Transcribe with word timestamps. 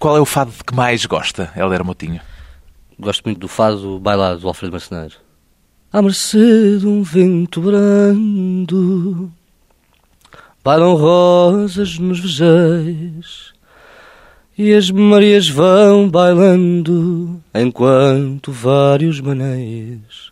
Qual 0.00 0.16
é 0.16 0.20
o 0.20 0.24
fado 0.24 0.50
que 0.66 0.74
mais 0.74 1.04
gosta, 1.04 1.52
Helder 1.54 1.84
Motinho? 1.84 2.22
Gosto 2.98 3.22
muito 3.22 3.38
do 3.38 3.48
fado 3.48 4.00
bailado 4.00 4.40
do 4.40 4.48
Alfredo 4.48 4.72
Marceneiro. 4.72 5.16
À 5.92 6.00
mercê 6.00 6.78
de 6.78 6.86
um 6.86 7.02
vento 7.02 7.60
brando 7.60 9.30
Bailam 10.64 10.94
rosas 10.94 11.98
nos 11.98 12.18
vejais 12.18 13.52
E 14.56 14.72
as 14.72 14.90
Marias 14.90 15.48
vão 15.48 16.08
bailando 16.08 17.38
Enquanto 17.52 18.52
vários 18.52 19.20
manéis 19.20 20.30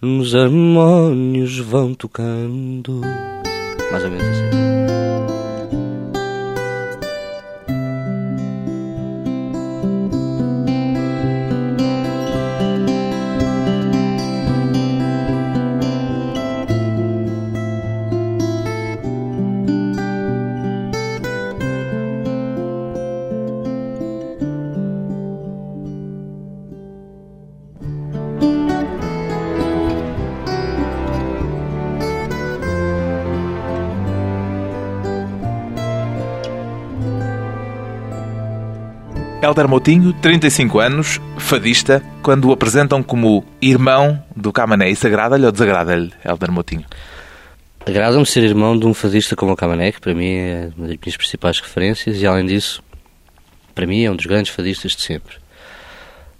Nos 0.00 0.34
harmónios 0.34 1.58
vão 1.58 1.94
tocando 1.94 3.00
Mais 3.90 4.04
ou 4.04 4.10
menos 4.10 4.28
assim 4.28 4.57
Helder 39.48 39.66
Moutinho, 39.66 40.12
35 40.12 40.78
anos, 40.78 41.18
fadista, 41.38 42.02
quando 42.22 42.48
o 42.48 42.52
apresentam 42.52 43.02
como 43.02 43.42
irmão 43.62 44.22
do 44.36 44.52
Camané, 44.52 44.90
isso 44.90 45.06
agrada-lhe 45.06 45.46
ou 45.46 45.50
desagrada-lhe, 45.50 46.12
Helder 46.22 46.52
Moutinho? 46.52 46.84
Agrada-me 47.86 48.26
ser 48.26 48.42
irmão 48.42 48.78
de 48.78 48.84
um 48.84 48.92
fadista 48.92 49.34
como 49.34 49.52
o 49.52 49.56
Camané, 49.56 49.90
que 49.90 50.02
para 50.02 50.12
mim 50.12 50.34
é 50.34 50.70
uma 50.76 50.86
das 50.86 50.98
minhas 50.98 51.16
principais 51.16 51.58
referências 51.60 52.20
e, 52.20 52.26
além 52.26 52.44
disso, 52.44 52.82
para 53.74 53.86
mim 53.86 54.04
é 54.04 54.10
um 54.10 54.16
dos 54.16 54.26
grandes 54.26 54.52
fadistas 54.52 54.92
de 54.92 55.00
sempre. 55.00 55.36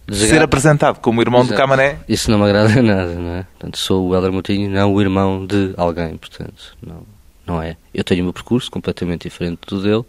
Desagrada... 0.07 0.41
Ser 0.41 0.45
apresentado 0.45 1.01
como 1.01 1.23
irmão 1.23 1.41
Exato. 1.41 1.55
do 1.55 1.57
Camané? 1.57 1.97
Isso 2.07 2.31
não 2.31 2.39
me 2.39 2.45
agrada 2.45 2.77
nada, 2.83 3.15
não 3.15 3.37
é? 3.37 3.43
Portanto, 3.45 3.79
sou 3.79 4.07
o 4.07 4.15
Helder 4.15 4.33
Moutinho, 4.33 4.71
não 4.71 4.93
o 4.93 5.01
irmão 5.01 5.47
de 5.47 5.73
alguém, 5.79 6.15
portanto, 6.19 6.77
não, 6.87 7.07
não 7.47 7.63
é. 7.63 7.79
Eu 7.95 8.05
tenho 8.05 8.21
o 8.21 8.25
meu 8.25 8.35
percurso 8.35 8.71
completamente 8.71 9.23
diferente 9.23 9.61
do 9.67 9.83
dele, 9.83 10.05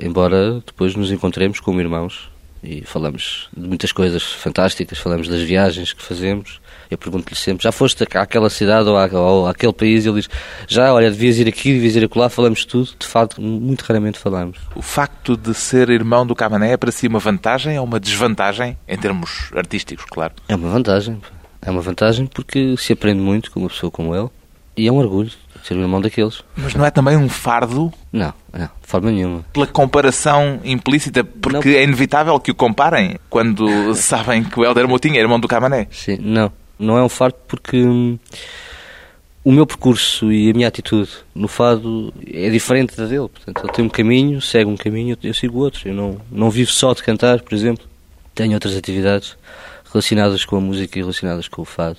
embora 0.00 0.60
depois 0.66 0.94
nos 0.94 1.10
encontremos 1.10 1.60
como 1.60 1.80
irmãos 1.80 2.30
e 2.62 2.82
falamos 2.82 3.48
de 3.56 3.66
muitas 3.66 3.90
coisas 3.90 4.22
fantásticas, 4.22 4.98
falamos 4.98 5.28
das 5.28 5.40
viagens 5.40 5.92
que 5.92 6.02
fazemos. 6.02 6.60
Eu 6.90 6.98
pergunto-lhe 6.98 7.36
sempre: 7.36 7.62
já 7.62 7.72
foste 7.72 8.04
àquela 8.14 8.50
cidade 8.50 8.88
ou, 8.88 8.98
à, 8.98 9.06
ou 9.06 9.46
àquele 9.46 9.72
país? 9.72 10.04
Ele 10.04 10.16
diz: 10.16 10.28
já, 10.66 10.92
olha, 10.92 11.10
devias 11.10 11.38
ir 11.38 11.48
aqui, 11.48 11.72
devias 11.72 11.96
ir 11.96 12.04
acolá, 12.04 12.28
falamos 12.28 12.64
tudo. 12.64 12.90
De 12.98 13.06
facto, 13.06 13.40
muito 13.40 13.82
raramente 13.82 14.18
falamos. 14.18 14.58
O 14.74 14.82
facto 14.82 15.36
de 15.36 15.54
ser 15.54 15.88
irmão 15.88 16.26
do 16.26 16.34
Camané 16.34 16.72
é 16.72 16.76
para 16.76 16.92
si 16.92 17.06
uma 17.06 17.18
vantagem 17.18 17.78
ou 17.78 17.84
uma 17.84 17.98
desvantagem, 17.98 18.76
em 18.86 18.98
termos 18.98 19.50
artísticos, 19.54 20.04
claro? 20.04 20.34
É 20.48 20.54
uma 20.54 20.68
vantagem. 20.68 21.20
É 21.62 21.70
uma 21.70 21.82
vantagem 21.82 22.26
porque 22.26 22.74
se 22.76 22.92
aprende 22.92 23.20
muito 23.20 23.50
com 23.50 23.60
uma 23.60 23.68
pessoa 23.68 23.90
como 23.90 24.14
ele 24.14 24.28
e 24.76 24.88
é 24.88 24.92
um 24.92 24.96
orgulho 24.96 25.30
ser 25.66 25.74
o 25.74 25.80
irmão 25.80 26.00
daqueles. 26.00 26.42
Mas 26.56 26.74
não 26.74 26.84
é 26.84 26.90
também 26.90 27.16
um 27.16 27.28
fardo? 27.28 27.92
Não, 28.12 28.32
não, 28.52 28.66
de 28.66 28.86
forma 28.86 29.10
nenhuma. 29.10 29.44
Pela 29.52 29.66
comparação 29.66 30.60
implícita, 30.64 31.22
porque 31.24 31.70
Não. 31.70 31.76
é 31.78 31.82
inevitável 31.82 32.38
que 32.40 32.50
o 32.50 32.54
comparem 32.54 33.18
quando 33.28 33.66
sabem 33.94 34.44
que 34.44 34.58
o 34.58 34.64
Helder 34.64 34.88
Moutinho 34.88 35.16
é 35.16 35.20
irmão 35.20 35.38
do 35.40 35.48
Camané. 35.48 35.86
Sim, 35.90 36.18
não. 36.20 36.52
Não 36.78 36.96
é 36.96 37.02
um 37.02 37.08
fardo 37.08 37.36
porque 37.46 37.76
hum, 37.82 38.18
o 39.44 39.52
meu 39.52 39.66
percurso 39.66 40.30
e 40.30 40.50
a 40.50 40.52
minha 40.54 40.68
atitude 40.68 41.10
no 41.34 41.48
fado 41.48 42.12
é 42.30 42.48
diferente 42.50 42.96
da 42.96 43.06
dele. 43.06 43.28
Portanto, 43.28 43.64
ele 43.64 43.72
tem 43.72 43.84
um 43.84 43.88
caminho, 43.88 44.40
segue 44.40 44.70
um 44.70 44.76
caminho, 44.76 45.16
eu 45.22 45.34
sigo 45.34 45.58
outro. 45.58 45.88
Eu 45.88 45.94
não, 45.94 46.20
não 46.30 46.50
vivo 46.50 46.70
só 46.70 46.92
de 46.92 47.02
cantar, 47.02 47.40
por 47.40 47.54
exemplo. 47.54 47.84
Tenho 48.34 48.54
outras 48.54 48.76
atividades 48.76 49.36
relacionadas 49.90 50.44
com 50.44 50.56
a 50.56 50.60
música 50.60 50.98
e 50.98 51.02
relacionadas 51.02 51.48
com 51.48 51.62
o 51.62 51.64
fado. 51.64 51.98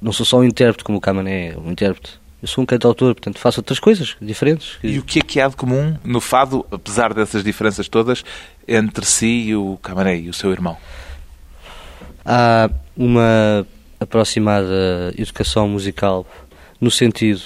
Não 0.00 0.12
sou 0.12 0.24
só 0.24 0.38
um 0.38 0.44
intérprete 0.44 0.84
como 0.84 0.98
o 0.98 1.00
Camané 1.00 1.48
é 1.48 1.58
um 1.58 1.70
intérprete. 1.70 2.19
Eu 2.42 2.48
sou 2.48 2.62
um 2.62 2.66
cantautor, 2.66 3.14
portanto 3.14 3.38
faço 3.38 3.60
outras 3.60 3.78
coisas 3.78 4.16
diferentes. 4.20 4.78
E 4.82 4.98
o 4.98 5.02
que 5.02 5.18
é 5.18 5.22
que 5.22 5.40
há 5.40 5.48
de 5.48 5.56
comum 5.56 5.96
no 6.02 6.20
fado, 6.20 6.64
apesar 6.70 7.12
dessas 7.12 7.44
diferenças 7.44 7.88
todas, 7.88 8.24
entre 8.66 9.04
si 9.04 9.48
e 9.48 9.56
o 9.56 9.78
e 10.16 10.28
o 10.28 10.32
seu 10.32 10.50
irmão? 10.50 10.76
Há 12.24 12.70
uma 12.96 13.66
aproximada 13.98 15.12
educação 15.18 15.68
musical 15.68 16.26
no 16.80 16.90
sentido 16.90 17.42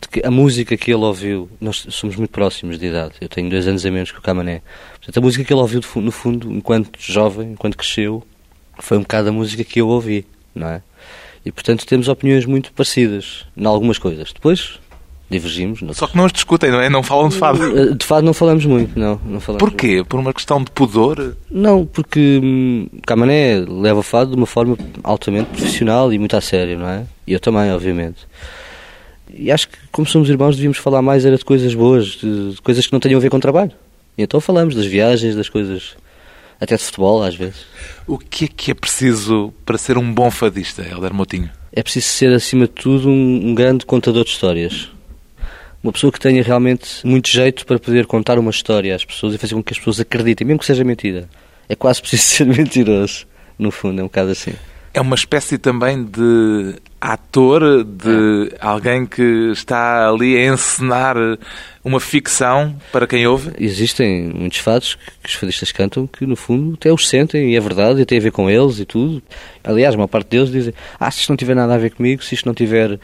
de 0.00 0.08
que 0.08 0.26
a 0.26 0.30
música 0.30 0.76
que 0.76 0.92
ele 0.92 1.02
ouviu, 1.02 1.50
nós 1.60 1.86
somos 1.90 2.16
muito 2.16 2.30
próximos 2.30 2.78
de 2.78 2.86
idade, 2.86 3.14
eu 3.20 3.28
tenho 3.28 3.50
dois 3.50 3.66
anos 3.66 3.84
a 3.84 3.90
menos 3.90 4.12
que 4.12 4.18
o 4.18 4.22
Camané, 4.22 4.62
portanto 4.92 5.18
a 5.18 5.20
música 5.20 5.44
que 5.44 5.52
ele 5.52 5.60
ouviu 5.60 5.80
no 5.96 6.12
fundo, 6.12 6.52
enquanto 6.52 6.90
jovem, 7.00 7.52
enquanto 7.52 7.76
cresceu, 7.76 8.22
foi 8.78 8.98
um 8.98 9.00
bocado 9.00 9.30
a 9.30 9.32
música 9.32 9.64
que 9.64 9.80
eu 9.80 9.88
ouvi, 9.88 10.26
não 10.54 10.68
é? 10.68 10.82
E 11.46 11.52
portanto 11.52 11.86
temos 11.86 12.08
opiniões 12.08 12.44
muito 12.44 12.72
parecidas 12.72 13.44
em 13.56 13.64
algumas 13.64 13.98
coisas. 13.98 14.32
Depois 14.32 14.80
divergimos. 15.30 15.80
noutras. 15.80 15.98
Só 15.98 16.06
que 16.08 16.16
não 16.16 16.24
os 16.24 16.32
discutem, 16.32 16.70
não 16.70 16.80
é? 16.80 16.88
Não 16.90 17.02
falam 17.02 17.28
de 17.28 17.36
fado. 17.36 17.78
Eh, 17.78 17.94
De 17.94 18.04
fado 18.04 18.26
não 18.26 18.34
falamos 18.34 18.64
muito, 18.66 18.98
não. 18.98 19.20
não 19.24 19.40
falamos 19.40 19.46
muito. 19.46 19.58
Porquê? 19.58 20.04
Por 20.08 20.18
uma 20.20 20.32
questão 20.34 20.62
de 20.62 20.70
pudor? 20.72 21.36
Não, 21.50 21.86
porque 21.86 22.40
hum, 22.42 22.88
Camané 23.06 23.58
leva 23.66 24.00
o 24.00 24.02
fado 24.02 24.32
de 24.32 24.36
uma 24.36 24.46
forma 24.46 24.76
altamente 25.04 25.50
profissional 25.50 26.12
e 26.12 26.18
muito 26.18 26.36
a 26.36 26.40
sério, 26.40 26.78
não 26.78 26.88
é? 26.88 27.04
E 27.26 27.32
eu 27.32 27.40
também, 27.40 27.70
obviamente. 27.72 28.26
E 29.32 29.50
acho 29.50 29.68
que, 29.68 29.76
como 29.90 30.06
somos 30.06 30.28
irmãos, 30.28 30.54
devíamos 30.56 30.78
falar 30.78 31.02
mais 31.02 31.24
era 31.24 31.36
de 31.36 31.44
coisas 31.44 31.74
boas, 31.74 32.06
de, 32.06 32.52
de 32.54 32.62
coisas 32.62 32.86
que 32.86 32.92
não 32.92 33.00
tenham 33.00 33.18
a 33.18 33.20
ver 33.20 33.30
com 33.30 33.40
trabalho. 33.40 33.72
E 34.16 34.22
então 34.22 34.40
falamos 34.40 34.74
das 34.74 34.86
viagens, 34.86 35.34
das 35.34 35.48
coisas, 35.48 35.96
até 36.60 36.76
de 36.76 36.82
futebol, 36.82 37.22
às 37.22 37.34
vezes. 37.34 37.66
O 38.06 38.18
que 38.18 38.46
é 38.46 38.48
que 38.48 38.70
é 38.70 38.74
preciso 38.74 39.52
para 39.64 39.78
ser 39.78 39.98
um 39.98 40.12
bom 40.12 40.30
fadista, 40.30 40.82
Helder 40.82 41.12
Moutinho? 41.12 41.50
É 41.72 41.82
preciso 41.82 42.06
ser, 42.06 42.32
acima 42.32 42.66
de 42.66 42.72
tudo, 42.72 43.08
um, 43.08 43.48
um 43.48 43.54
grande 43.54 43.84
contador 43.84 44.24
de 44.24 44.30
histórias. 44.30 44.90
Uma 45.82 45.92
pessoa 45.92 46.10
que 46.10 46.18
tenha 46.18 46.42
realmente 46.42 47.06
muito 47.06 47.28
jeito 47.28 47.64
para 47.66 47.78
poder 47.78 48.06
contar 48.06 48.38
uma 48.38 48.50
história 48.50 48.94
às 48.94 49.04
pessoas 49.04 49.34
e 49.34 49.38
fazer 49.38 49.54
com 49.54 49.62
que 49.62 49.72
as 49.72 49.78
pessoas 49.78 50.00
acreditem, 50.00 50.46
mesmo 50.46 50.60
que 50.60 50.66
seja 50.66 50.82
mentira. 50.82 51.28
É 51.68 51.76
quase 51.76 52.00
preciso 52.00 52.22
ser 52.26 52.46
mentiroso, 52.46 53.26
no 53.58 53.70
fundo, 53.70 54.00
é 54.00 54.02
um 54.02 54.06
bocado 54.06 54.30
assim. 54.30 54.52
É 54.96 55.00
uma 55.00 55.14
espécie 55.14 55.58
também 55.58 56.02
de 56.02 56.76
ator, 56.98 57.84
de 57.84 58.50
alguém 58.58 59.04
que 59.04 59.50
está 59.52 60.08
ali 60.08 60.38
a 60.38 60.54
encenar 60.54 61.16
uma 61.86 62.00
ficção 62.00 62.74
para 62.90 63.06
quem 63.06 63.24
ouve? 63.28 63.52
Existem 63.60 64.24
muitos 64.34 64.58
fados 64.58 64.96
que, 64.96 65.04
que 65.22 65.28
os 65.28 65.34
fadistas 65.34 65.70
cantam 65.70 66.04
que, 66.04 66.26
no 66.26 66.34
fundo, 66.34 66.74
até 66.74 66.92
os 66.92 67.08
sentem 67.08 67.52
e 67.52 67.56
é 67.56 67.60
verdade 67.60 68.00
e 68.00 68.04
tem 68.04 68.18
a 68.18 68.20
ver 68.20 68.32
com 68.32 68.50
eles 68.50 68.80
e 68.80 68.84
tudo. 68.84 69.22
Aliás, 69.62 69.94
uma 69.94 70.08
parte 70.08 70.30
deles 70.30 70.50
dizem: 70.50 70.74
Ah, 70.98 71.08
se 71.12 71.20
isto 71.20 71.28
não 71.28 71.36
tiver 71.36 71.54
nada 71.54 71.72
a 71.72 71.78
ver 71.78 71.90
comigo, 71.90 72.24
se 72.24 72.34
isto 72.34 72.44
não 72.44 72.52
tiver. 72.52 72.98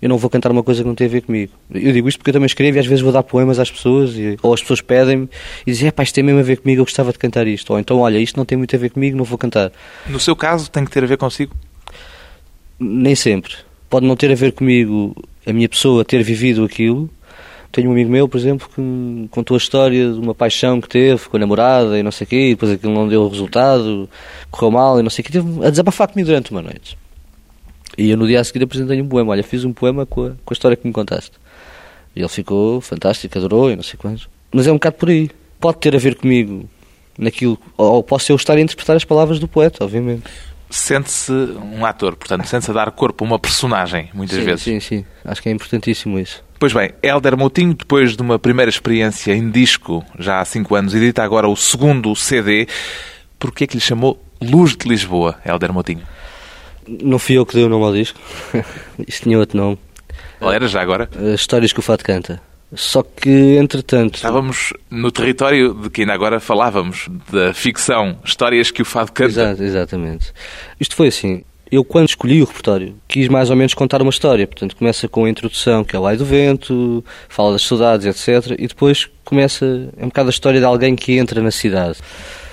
Eu 0.00 0.08
não 0.08 0.16
vou 0.16 0.30
cantar 0.30 0.52
uma 0.52 0.62
coisa 0.62 0.82
que 0.82 0.86
não 0.86 0.94
tem 0.94 1.08
a 1.08 1.10
ver 1.10 1.22
comigo. 1.22 1.52
Eu 1.74 1.92
digo 1.92 2.08
isto 2.08 2.18
porque 2.18 2.30
eu 2.30 2.34
também 2.34 2.46
escrevo 2.46 2.76
e 2.76 2.78
às 2.78 2.86
vezes 2.86 3.02
vou 3.02 3.10
dar 3.10 3.24
poemas 3.24 3.58
às 3.58 3.68
pessoas 3.68 4.14
e, 4.14 4.36
ou 4.40 4.54
as 4.54 4.60
pessoas 4.60 4.80
pedem-me 4.80 5.28
e 5.66 5.72
dizem: 5.72 5.88
É 5.88 5.90
pá, 5.90 6.04
isto 6.04 6.14
tem 6.14 6.22
mesmo 6.22 6.38
a 6.38 6.44
ver 6.44 6.58
comigo, 6.58 6.80
eu 6.80 6.84
gostava 6.84 7.10
de 7.10 7.18
cantar 7.18 7.44
isto. 7.48 7.72
Ou 7.72 7.78
então, 7.80 7.98
olha, 7.98 8.18
isto 8.18 8.36
não 8.36 8.44
tem 8.44 8.56
muito 8.56 8.74
a 8.76 8.78
ver 8.78 8.90
comigo, 8.90 9.16
não 9.16 9.24
vou 9.24 9.36
cantar. 9.36 9.72
No 10.06 10.20
seu 10.20 10.36
caso, 10.36 10.70
tem 10.70 10.84
que 10.84 10.92
ter 10.92 11.02
a 11.02 11.08
ver 11.08 11.16
consigo? 11.16 11.52
Nem 12.78 13.16
sempre. 13.16 13.52
Pode 13.90 14.06
não 14.06 14.14
ter 14.14 14.30
a 14.30 14.36
ver 14.36 14.52
comigo 14.52 15.16
a 15.44 15.52
minha 15.52 15.68
pessoa 15.68 16.04
ter 16.04 16.22
vivido 16.22 16.64
aquilo. 16.64 17.10
Tenho 17.70 17.90
um 17.90 17.92
amigo 17.92 18.10
meu, 18.10 18.28
por 18.28 18.38
exemplo, 18.38 18.68
que 18.68 18.80
me 18.80 19.28
contou 19.28 19.54
a 19.54 19.58
história 19.58 20.12
de 20.12 20.18
uma 20.18 20.34
paixão 20.34 20.80
que 20.80 20.88
teve 20.88 21.28
com 21.28 21.36
a 21.36 21.40
namorada 21.40 21.98
e 21.98 22.02
não 22.02 22.10
sei 22.10 22.24
o 22.24 22.28
quê, 22.28 22.48
e 22.48 22.54
depois 22.54 22.72
aquilo 22.72 22.94
não 22.94 23.06
deu 23.06 23.28
resultado, 23.28 24.08
correu 24.50 24.70
mal 24.70 24.98
e 24.98 25.02
não 25.02 25.10
sei 25.10 25.22
o 25.22 25.26
quê. 25.26 25.32
Teve 25.32 25.66
a 25.66 25.70
desabafar 25.70 26.08
comigo 26.08 26.26
durante 26.26 26.50
uma 26.50 26.62
noite. 26.62 26.96
E 27.96 28.10
eu 28.10 28.16
no 28.16 28.26
dia 28.26 28.40
a 28.40 28.44
seguir 28.44 28.62
apresentei-lhe 28.64 29.02
um 29.02 29.08
poema. 29.08 29.32
Olha, 29.32 29.42
fiz 29.42 29.64
um 29.64 29.72
poema 29.72 30.06
com 30.06 30.26
a, 30.26 30.30
com 30.30 30.50
a 30.50 30.52
história 30.52 30.76
que 30.76 30.86
me 30.86 30.92
contaste. 30.92 31.32
E 32.16 32.20
ele 32.20 32.28
ficou 32.28 32.80
fantástico, 32.80 33.36
adorou 33.36 33.70
e 33.70 33.76
não 33.76 33.82
sei 33.82 33.98
quantos. 33.98 34.28
Mas 34.52 34.66
é 34.66 34.70
um 34.70 34.76
bocado 34.76 34.96
por 34.96 35.10
aí. 35.10 35.30
Pode 35.60 35.78
ter 35.78 35.94
a 35.94 35.98
ver 35.98 36.14
comigo 36.14 36.68
naquilo, 37.18 37.58
ou 37.76 38.02
posso 38.02 38.30
eu 38.30 38.36
estar 38.36 38.54
a 38.54 38.60
interpretar 38.60 38.96
as 38.96 39.04
palavras 39.04 39.40
do 39.40 39.48
poeta, 39.48 39.84
obviamente. 39.84 40.22
Sente-se 40.70 41.32
um 41.32 41.84
ator, 41.84 42.14
portanto, 42.14 42.46
sente-se 42.46 42.70
a 42.70 42.74
dar 42.74 42.90
corpo 42.90 43.24
a 43.24 43.26
uma 43.26 43.38
personagem, 43.38 44.10
muitas 44.12 44.38
sim, 44.38 44.44
vezes. 44.44 44.62
Sim, 44.62 44.80
sim. 44.80 45.04
Acho 45.24 45.42
que 45.42 45.48
é 45.48 45.52
importantíssimo 45.52 46.18
isso. 46.18 46.44
Pois 46.58 46.72
bem, 46.72 46.90
Helder 47.02 47.36
Moutinho, 47.36 47.72
depois 47.72 48.16
de 48.16 48.22
uma 48.22 48.38
primeira 48.38 48.68
experiência 48.68 49.32
em 49.32 49.48
disco, 49.50 50.04
já 50.18 50.40
há 50.40 50.44
5 50.44 50.74
anos, 50.74 50.94
edita 50.94 51.22
agora 51.22 51.48
o 51.48 51.56
segundo 51.56 52.14
CD. 52.16 52.66
Porquê 53.38 53.66
que 53.66 53.76
lhe 53.76 53.80
chamou 53.80 54.22
Luz 54.42 54.76
de 54.76 54.88
Lisboa, 54.88 55.38
Helder 55.46 55.72
Moutinho? 55.72 56.02
Não 56.86 57.18
fui 57.18 57.38
eu 57.38 57.46
que 57.46 57.54
dei 57.54 57.64
o 57.64 57.68
nome 57.68 57.84
ao 57.84 57.92
disco. 57.92 58.18
Isto 59.06 59.22
tinha 59.22 59.38
outro 59.38 59.56
nome. 59.56 59.78
Qual 60.38 60.52
era 60.52 60.66
já 60.66 60.82
agora? 60.82 61.08
As 61.16 61.40
histórias 61.40 61.72
que 61.72 61.78
o 61.78 61.82
Fado 61.82 62.02
canta. 62.02 62.40
Só 62.74 63.02
que, 63.02 63.56
entretanto. 63.56 64.16
Estávamos 64.16 64.72
no 64.90 65.10
território 65.10 65.72
de 65.74 65.90
que 65.90 66.02
ainda 66.02 66.12
agora 66.12 66.38
falávamos, 66.38 67.08
da 67.32 67.54
ficção, 67.54 68.18
histórias 68.24 68.70
que 68.70 68.82
o 68.82 68.84
fado 68.84 69.12
canta. 69.12 69.30
Exato, 69.30 69.62
exatamente. 69.62 70.32
Isto 70.78 70.94
foi 70.94 71.08
assim. 71.08 71.42
Eu, 71.70 71.84
quando 71.84 72.08
escolhi 72.08 72.40
o 72.42 72.46
repertório, 72.46 72.94
quis 73.06 73.28
mais 73.28 73.50
ou 73.50 73.56
menos 73.56 73.74
contar 73.74 74.00
uma 74.00 74.10
história. 74.10 74.46
Portanto, 74.46 74.76
começa 74.76 75.06
com 75.08 75.24
a 75.24 75.30
introdução, 75.30 75.84
que 75.84 75.94
é 75.94 75.98
lá 75.98 76.14
do 76.14 76.24
vento, 76.24 77.04
fala 77.28 77.52
das 77.52 77.62
saudades, 77.62 78.06
etc. 78.06 78.54
E 78.58 78.66
depois 78.66 79.08
começa 79.24 79.90
é 79.96 80.04
um 80.04 80.08
bocado 80.08 80.28
a 80.28 80.30
história 80.30 80.60
de 80.60 80.66
alguém 80.66 80.96
que 80.96 81.18
entra 81.18 81.42
na 81.42 81.50
cidade. 81.50 81.98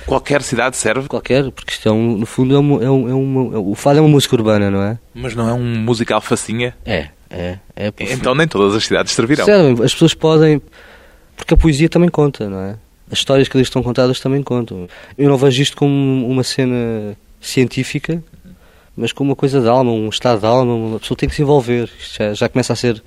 Qualquer 0.05 0.41
cidade 0.43 0.77
serve? 0.77 1.07
Qualquer, 1.07 1.49
porque 1.51 1.71
isto 1.71 1.89
é 1.89 1.91
um, 1.91 2.17
no 2.17 2.25
fundo 2.25 2.55
é, 2.55 2.59
um, 2.59 2.83
é, 2.83 2.91
um, 2.91 3.09
é 3.09 3.13
uma, 3.13 3.59
o 3.59 3.73
fado 3.73 3.97
é 3.97 4.01
uma 4.01 4.09
música 4.09 4.35
urbana, 4.35 4.69
não 4.69 4.83
é? 4.83 4.99
Mas 5.13 5.33
não 5.33 5.49
é 5.49 5.53
um 5.53 5.63
musical 5.79 6.21
facinha? 6.21 6.75
É, 6.85 7.09
é. 7.35 7.59
é 7.75 7.93
então 8.13 8.33
nem 8.33 8.47
todas 8.47 8.75
as 8.75 8.85
cidades 8.85 9.13
servirão. 9.13 9.45
Servem, 9.45 9.83
as 9.83 9.93
pessoas 9.93 10.13
podem, 10.13 10.61
porque 11.35 11.53
a 11.53 11.57
poesia 11.57 11.89
também 11.89 12.09
conta, 12.09 12.49
não 12.49 12.59
é? 12.59 12.77
As 13.11 13.19
histórias 13.19 13.47
que 13.47 13.57
ali 13.57 13.63
estão 13.63 13.83
contadas 13.83 14.19
também 14.19 14.41
contam. 14.41 14.87
Eu 15.17 15.29
não 15.29 15.37
vejo 15.37 15.61
isto 15.61 15.77
como 15.77 16.27
uma 16.27 16.43
cena 16.43 17.15
científica, 17.39 18.23
mas 18.95 19.11
como 19.11 19.31
uma 19.31 19.35
coisa 19.35 19.59
de 19.59 19.67
alma, 19.67 19.91
um 19.91 20.09
estado 20.09 20.39
de 20.39 20.45
alma, 20.45 20.73
uma 20.73 20.99
pessoa 20.99 21.17
tem 21.17 21.27
que 21.27 21.35
se 21.35 21.41
envolver. 21.41 21.89
Isto 21.99 22.17
já, 22.17 22.33
já 22.33 22.49
começa 22.49 22.73
a 22.73 22.75
ser 22.75 23.03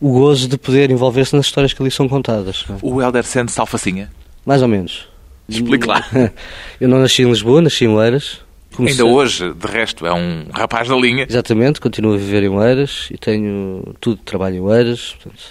o 0.00 0.12
gozo 0.12 0.48
de 0.48 0.58
poder 0.58 0.90
envolver-se 0.90 1.34
nas 1.34 1.46
histórias 1.46 1.72
que 1.72 1.82
ali 1.82 1.90
são 1.90 2.08
contadas. 2.08 2.64
É? 2.68 2.74
O 2.82 3.00
Helder 3.00 3.24
sente-se 3.24 3.58
alfacinha? 3.58 4.10
Mais 4.44 4.60
ou 4.60 4.68
menos. 4.68 5.08
Explique 5.48 5.86
lá. 5.86 6.04
Eu 6.80 6.88
não 6.88 7.00
nasci 7.00 7.22
em 7.22 7.28
Lisboa, 7.28 7.62
nasci 7.62 7.84
em 7.84 7.88
Oeiras. 7.88 8.40
Comecei... 8.74 9.04
Ainda 9.04 9.14
hoje, 9.14 9.52
de 9.52 9.66
resto, 9.66 10.06
é 10.06 10.12
um 10.12 10.46
rapaz 10.52 10.88
da 10.88 10.96
linha. 10.96 11.26
Exatamente, 11.28 11.80
continuo 11.80 12.14
a 12.14 12.16
viver 12.16 12.42
em 12.42 12.48
Oeiras 12.48 13.08
e 13.10 13.18
tenho 13.18 13.94
tudo 14.00 14.18
de 14.18 14.22
trabalho 14.22 14.56
em 14.56 14.60
Oeiras. 14.60 15.16
Portanto, 15.20 15.42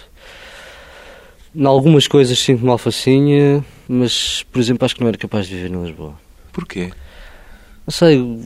em 1.54 1.66
algumas 1.66 2.08
coisas 2.08 2.38
sinto-me 2.38 2.70
alfacinha, 2.70 3.64
mas, 3.88 4.44
por 4.50 4.58
exemplo, 4.60 4.84
acho 4.84 4.94
que 4.94 5.00
não 5.00 5.08
era 5.08 5.18
capaz 5.18 5.46
de 5.46 5.54
viver 5.54 5.70
em 5.70 5.82
Lisboa. 5.84 6.14
Porquê? 6.52 6.90
Não 7.86 7.92
sei, 7.92 8.40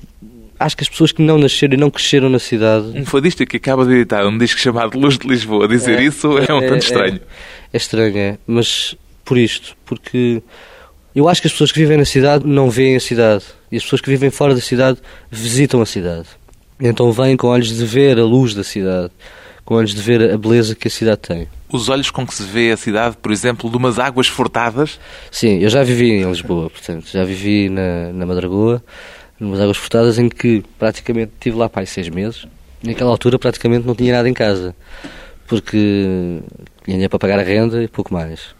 acho 0.59 0.77
que 0.77 0.83
as 0.83 0.89
pessoas 0.89 1.13
que 1.13 1.23
não 1.23 1.39
nasceram 1.39 1.75
e 1.75 1.77
não 1.77 1.91
cresceram 1.91 2.29
na 2.29 2.39
cidade. 2.39 2.87
Um 2.95 3.05
fadista 3.05 3.47
que 3.47 3.57
acaba 3.57 3.85
de 3.85 3.93
editar 3.93 4.27
um 4.27 4.37
disco 4.37 4.59
chamado 4.61 4.99
Luz 4.99 5.19
de 5.19 5.27
Lisboa, 5.27 5.69
dizer 5.69 5.99
é, 5.99 6.03
isso 6.03 6.39
é, 6.39 6.47
é 6.49 6.55
um 6.55 6.61
tanto 6.61 6.75
é, 6.75 6.79
estranho. 6.79 7.17
É, 7.17 7.21
é 7.73 7.77
estranho, 7.77 8.19
é. 8.19 8.39
Mas 8.47 8.95
por 9.25 9.39
isto, 9.39 9.77
porque 9.85 10.43
eu 11.17 11.31
acho 11.31 11.41
que 11.41 11.47
as 11.47 11.53
pessoas 11.53 11.73
que 11.73 11.79
vivem 11.81 11.97
na 11.97 12.05
cidade 12.05 12.47
não 12.47 12.69
veem 12.69 12.95
a 12.95 13.01
cidade 13.01 13.43
e 13.73 13.79
as 13.79 13.83
pessoas 13.83 14.03
que 14.03 14.11
vivem 14.11 14.29
fora 14.29 14.55
da 14.55 14.61
cidade 14.61 14.99
visitam 15.31 15.81
a 15.81 15.87
cidade. 15.87 16.27
Então 16.79 17.11
vêm 17.11 17.39
com 17.39 17.47
olhos 17.47 17.75
de 17.75 17.87
ver 17.87 18.19
a 18.19 18.23
luz 18.23 18.53
da 18.53 18.63
cidade, 18.63 19.11
com 19.65 19.77
olhos 19.77 19.95
de 19.95 20.03
ver 20.03 20.31
a 20.31 20.37
beleza 20.37 20.75
que 20.75 20.89
a 20.89 20.91
cidade 20.91 21.21
tem. 21.23 21.49
Os 21.73 21.89
olhos 21.89 22.11
com 22.11 22.27
que 22.27 22.35
se 22.35 22.43
vê 22.43 22.71
a 22.71 22.77
cidade, 22.77 23.17
por 23.17 23.33
exemplo, 23.33 23.71
de 23.71 23.79
umas 23.79 23.99
águas 23.99 24.27
furtadas? 24.27 25.01
Sim, 25.31 25.59
eu 25.59 25.71
já 25.71 25.83
vivi 25.83 26.11
em 26.11 26.29
Lisboa, 26.29 26.69
portanto, 26.71 27.09
já 27.11 27.25
vivi 27.25 27.71
na, 27.71 28.13
na 28.13 28.27
Madragoa, 28.27 28.85
numas 29.41 29.59
águas 29.59 29.79
furtadas 29.79 30.19
em 30.19 30.29
que 30.29 30.63
praticamente 30.79 31.33
estive 31.33 31.57
lá 31.57 31.67
para 31.67 31.87
seis 31.87 32.11
meses. 32.11 32.47
Naquela 32.83 33.11
altura 33.11 33.39
praticamente 33.39 33.87
não 33.87 33.95
tinha 33.95 34.13
nada 34.13 34.29
em 34.29 34.35
casa, 34.35 34.77
porque 35.47 36.41
tinha 36.85 37.09
para 37.09 37.19
pagar 37.19 37.39
a 37.39 37.43
renda 37.43 37.83
e 37.83 37.89
pouco 37.89 38.13
mais. 38.13 38.55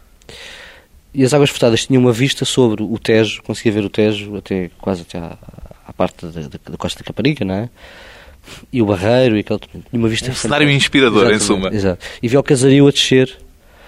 E 1.17 1.23
as 1.23 1.33
águas 1.33 1.49
furtadas 1.49 1.87
tinham 1.87 1.99
uma 1.99 2.13
vista 2.13 2.45
sobre 2.45 2.83
o 2.83 2.99
Tejo, 2.99 3.41
conseguia 3.41 3.71
ver 3.71 3.83
o 3.83 3.89
Tejo 3.89 4.37
até 4.37 4.69
quase 4.79 5.01
até 5.01 5.17
à, 5.17 5.35
à 5.87 5.91
parte 5.91 6.27
da, 6.27 6.77
costa 6.77 6.99
da 6.99 7.05
Caparica, 7.05 7.43
não 7.43 7.55
é? 7.55 7.69
E 8.71 8.83
o 8.83 8.85
Barreiro 8.85 9.35
e 9.35 9.39
aquele, 9.39 9.59
uma 9.91 10.07
vista. 10.07 10.29
Um 10.29 10.35
cenário 10.35 10.69
inspirador, 10.69 11.31
em 11.31 11.39
suma. 11.39 11.73
Exato. 11.73 12.05
E 12.21 12.27
via 12.27 12.39
o 12.39 12.43
casario 12.43 12.87
a 12.87 12.91
descer, 12.91 13.35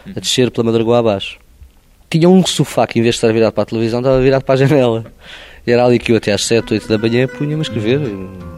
a 0.07 0.19
descer 0.19 0.49
pela 0.49 0.65
Madragoa 0.65 0.97
abaixo. 0.97 1.37
Tinha 2.09 2.27
um 2.27 2.43
sofá 2.43 2.87
que, 2.87 2.97
em 2.97 3.03
vez 3.03 3.13
de 3.13 3.17
estar 3.17 3.31
virado 3.31 3.53
para 3.53 3.61
a 3.61 3.65
televisão, 3.67 3.99
estava 3.99 4.19
virado 4.19 4.43
para 4.43 4.55
a 4.55 4.57
janela. 4.57 5.13
E 5.67 5.71
era 5.71 5.85
ali 5.85 5.99
que 5.99 6.11
eu 6.11 6.17
até 6.17 6.33
às 6.33 6.43
7, 6.45 6.73
8 6.73 6.87
da 6.87 6.97
manhã 6.97 7.27
punha-me 7.27 7.59
a 7.59 7.61
escrever 7.61 7.99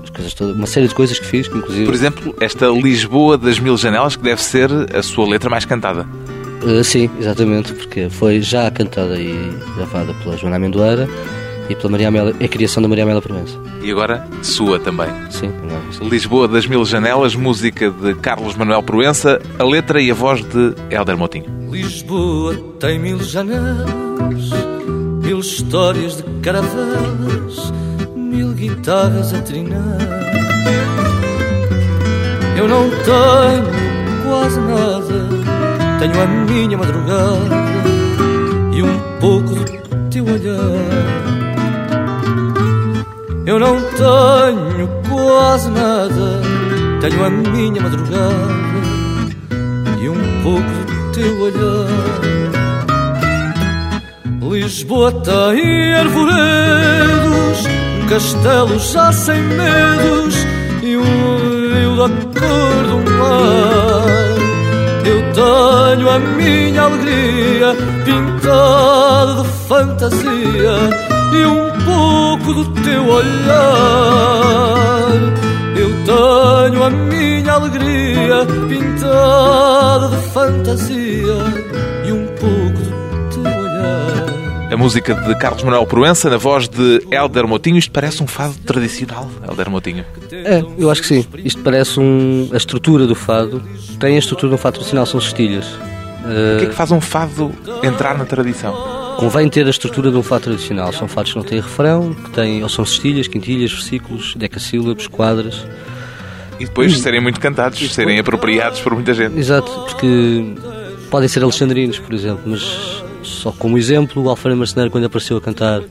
as 0.02 0.10
coisas 0.10 0.34
todas, 0.34 0.56
uma 0.56 0.66
série 0.66 0.88
de 0.88 0.96
coisas 0.96 1.20
que 1.20 1.26
fiz, 1.26 1.46
que 1.46 1.58
inclusive. 1.58 1.84
Por 1.84 1.94
exemplo, 1.94 2.34
esta 2.40 2.68
Lisboa 2.68 3.38
das 3.38 3.60
Mil 3.60 3.76
Janelas, 3.76 4.16
que 4.16 4.24
deve 4.24 4.42
ser 4.42 4.70
a 4.96 5.04
sua 5.04 5.28
letra 5.28 5.50
mais 5.50 5.66
cantada. 5.66 6.08
Uh, 6.64 6.84
sim, 6.84 7.10
exatamente, 7.20 7.74
porque 7.74 8.10
foi 8.10 8.42
já 8.42 8.70
cantada 8.70 9.20
e 9.20 9.34
gravada 9.76 10.14
pela 10.16 10.38
Joana 10.38 10.58
Amendoeira 10.58 11.08
e 11.70 11.76
pela 11.76 11.90
Maria 11.90 12.10
Amélia, 12.10 12.36
é 12.40 12.46
a 12.46 12.48
criação 12.48 12.84
da 12.84 12.90
Maria 12.90 13.04
Amélia 13.04 13.22
Provença. 13.22 13.58
E 13.82 13.90
agora, 13.90 14.28
sua 14.44 14.80
também. 14.80 15.08
Sim, 15.30 15.52
sim. 15.92 16.08
Lisboa 16.08 16.48
das 16.48 16.68
Mil 16.68 16.86
Janelas, 16.86 17.34
música 17.36 17.90
de 17.90 18.14
Carlos 18.16 18.56
Manuel 18.56 18.84
Proença, 18.84 19.42
a 19.58 19.64
letra 19.64 20.02
e 20.02 20.12
a 20.12 20.14
voz 20.14 20.44
de 20.44 20.76
Helder 20.90 21.18
Motinho. 21.18 21.46
Lisboa 21.72 22.56
tem 22.80 23.00
mil 23.00 23.24
janelas, 23.24 24.50
mil 25.24 25.40
histórias 25.40 26.18
de 26.18 26.24
caravelas, 26.42 27.72
mil 28.16 28.54
guitarras 28.54 29.34
a 29.34 29.42
trinar. 29.42 29.98
Eu 32.58 32.68
não 32.68 32.90
tenho 32.90 34.24
quase 34.24 34.60
nada 34.60 35.61
tenho 36.02 36.20
a 36.20 36.26
minha 36.26 36.76
madrugada 36.76 37.56
e 38.74 38.82
um 38.82 39.00
pouco 39.20 39.54
do 39.54 40.10
teu 40.10 40.26
olhar. 40.26 40.82
Eu 43.46 43.60
não 43.60 43.80
tenho 43.92 44.90
quase 45.08 45.70
nada, 45.70 46.42
tenho 47.02 47.24
a 47.24 47.30
minha 47.30 47.80
madrugada 47.84 48.34
e 50.02 50.10
um 50.10 50.42
pouco 50.42 50.62
do 50.88 51.12
teu 51.14 51.40
olhar. 51.40 52.22
Lisboa 54.52 55.12
tem 55.12 55.94
arvoredos, 55.94 57.66
um 58.02 58.08
castelo 58.08 58.80
já 58.80 59.12
sem 59.12 59.40
medos 59.40 60.36
e 60.82 60.98
um 60.98 61.04
rio 61.76 61.96
da 61.96 62.10
cor 62.40 62.84
do 62.88 63.12
mar. 63.12 64.01
A 66.12 66.20
minha 66.20 66.82
alegria 66.82 67.74
pintada 68.04 69.44
de 69.44 69.50
fantasia 69.66 70.74
e 71.32 71.46
um 71.46 71.72
pouco 71.86 72.54
do 72.54 72.66
teu 72.82 73.08
olhar. 73.08 73.32
Eu 75.74 75.90
tenho 76.04 76.84
a 76.84 76.90
minha 76.90 77.54
alegria 77.54 78.46
pintada 78.68 80.10
de 80.10 80.18
fantasia 80.34 81.38
e 82.06 82.12
um 82.12 82.28
pouco 82.36 82.82
do 82.82 83.30
teu 83.30 83.44
olhar. 83.44 84.74
A 84.74 84.76
música 84.76 85.16
de 85.16 85.34
Carlos 85.40 85.64
Manuel 85.64 85.86
Proença, 85.86 86.30
na 86.30 86.36
voz 86.36 86.68
de 86.68 87.08
Helder 87.10 87.48
Motinho. 87.48 87.78
Isto 87.78 87.94
parece 87.94 88.22
um 88.22 88.28
fado 88.28 88.56
tradicional, 88.66 89.30
Helder 89.48 89.70
Motinho. 89.70 90.04
É, 90.30 90.62
eu 90.78 90.92
acho 90.92 91.04
que 91.04 91.08
sim. 91.08 91.26
Isto 91.38 91.62
parece 91.62 92.02
um, 92.02 92.50
a 92.52 92.58
estrutura 92.58 93.08
do 93.08 93.16
fado 93.16 93.64
tem 93.98 94.16
a 94.16 94.20
estrutura 94.20 94.54
um 94.54 94.58
fado 94.58 94.74
tradicional, 94.74 95.06
são 95.06 95.22
cestilhas. 95.22 95.68
O 96.24 96.60
que 96.60 96.66
é 96.66 96.70
que 96.70 96.76
faz 96.76 96.92
um 96.92 97.02
fado 97.02 97.52
entrar 97.84 98.18
na 98.18 98.26
tradição? 98.26 98.74
Convém 99.18 99.50
ter 99.50 99.66
a 99.68 99.70
estrutura 99.70 100.10
de 100.12 100.18
um 100.18 100.24
fado 100.24 100.46
tradicional. 100.46 100.92
São 100.94 101.08
fados 101.08 101.32
que 101.32 101.38
não 101.38 101.46
têm 101.46 101.60
refrão, 101.60 102.14
que 102.14 102.30
têm, 102.32 102.64
ou 102.64 102.70
são 102.70 102.86
cestilhas, 102.86 103.28
quintilhas, 103.28 103.72
versículos, 103.72 104.36
decassílabos, 104.36 105.08
quadras. 105.08 105.66
E 106.60 106.66
depois 106.66 106.96
serem 107.00 107.20
muito 107.20 107.40
cantados, 107.40 107.80
depois... 107.80 107.96
serem 107.96 108.20
apropriados 108.20 108.80
por 108.82 108.94
muita 108.94 109.14
gente. 109.14 109.38
Exato, 109.38 109.72
porque 109.88 110.56
podem 111.10 111.28
ser 111.28 111.44
alexandrinos, 111.44 111.98
por 112.00 112.14
exemplo, 112.14 112.44
mas 112.46 113.04
só 113.24 113.52
como 113.52 113.78
exemplo, 113.78 114.24
o 114.24 114.30
Alfredo 114.30 114.58
Marceneiro, 114.58 114.92
quando 114.92 115.06
apareceu 115.06 115.38
a 115.38 115.42
cantar 115.42 115.82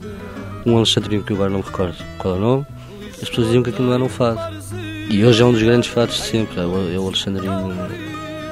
um 0.65 0.77
alexandrino 0.77 1.23
que 1.23 1.33
eu 1.33 1.37
agora 1.37 1.51
não 1.51 1.59
me 1.59 1.65
recordo 1.65 1.97
qual 2.19 2.35
é 2.35 2.39
o 2.39 2.41
nome, 2.41 2.67
as 3.21 3.29
pessoas 3.29 3.47
diziam 3.49 3.63
que 3.63 3.71
aquilo 3.71 3.89
não 3.89 3.95
era 3.95 4.05
um 4.05 4.09
fado. 4.09 4.41
E 5.11 5.25
hoje 5.25 5.43
é 5.43 5.45
um 5.45 5.53
dos 5.53 5.63
grandes 5.63 5.91
fatos 5.91 6.17
de 6.17 6.23
sempre, 6.23 6.61
é 6.61 6.65
o, 6.65 6.95
é 6.95 6.99
o 6.99 7.07
Alexandrino 7.07 7.75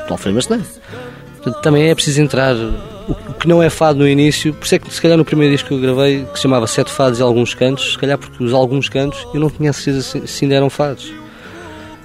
do 0.07 0.13
Alfredo 0.13 0.35
Marceneiro. 0.35 0.67
Portanto, 1.42 1.62
também 1.62 1.88
é 1.88 1.95
preciso 1.95 2.21
entrar. 2.21 2.54
O, 2.54 3.35
que 3.38 3.49
não 3.49 3.62
é 3.62 3.71
fado 3.71 4.00
no 4.00 4.09
início, 4.09 4.52
por 4.52 4.64
isso 4.64 4.75
é 4.75 4.78
que 4.78 4.92
se 4.92 5.00
calhar 5.00 5.16
no 5.16 5.25
primeiro 5.25 5.54
disco 5.54 5.68
que 5.68 5.75
eu 5.75 5.80
gravei, 5.80 6.25
que 6.25 6.37
se 6.37 6.42
chamava 6.42 6.66
Sete 6.66 6.90
Fados 6.90 7.18
e 7.18 7.23
Alguns 7.23 7.54
Cantos, 7.54 7.92
se 7.92 7.99
calhar 7.99 8.18
porque 8.18 8.42
os 8.42 8.52
alguns 8.52 8.88
cantos 8.88 9.26
eu 9.33 9.40
não 9.40 9.49
tinha 9.49 9.73
certeza 9.73 10.02
se, 10.02 10.26
se 10.26 10.45
ainda 10.45 10.57
eram 10.57 10.68
fados. 10.68 11.11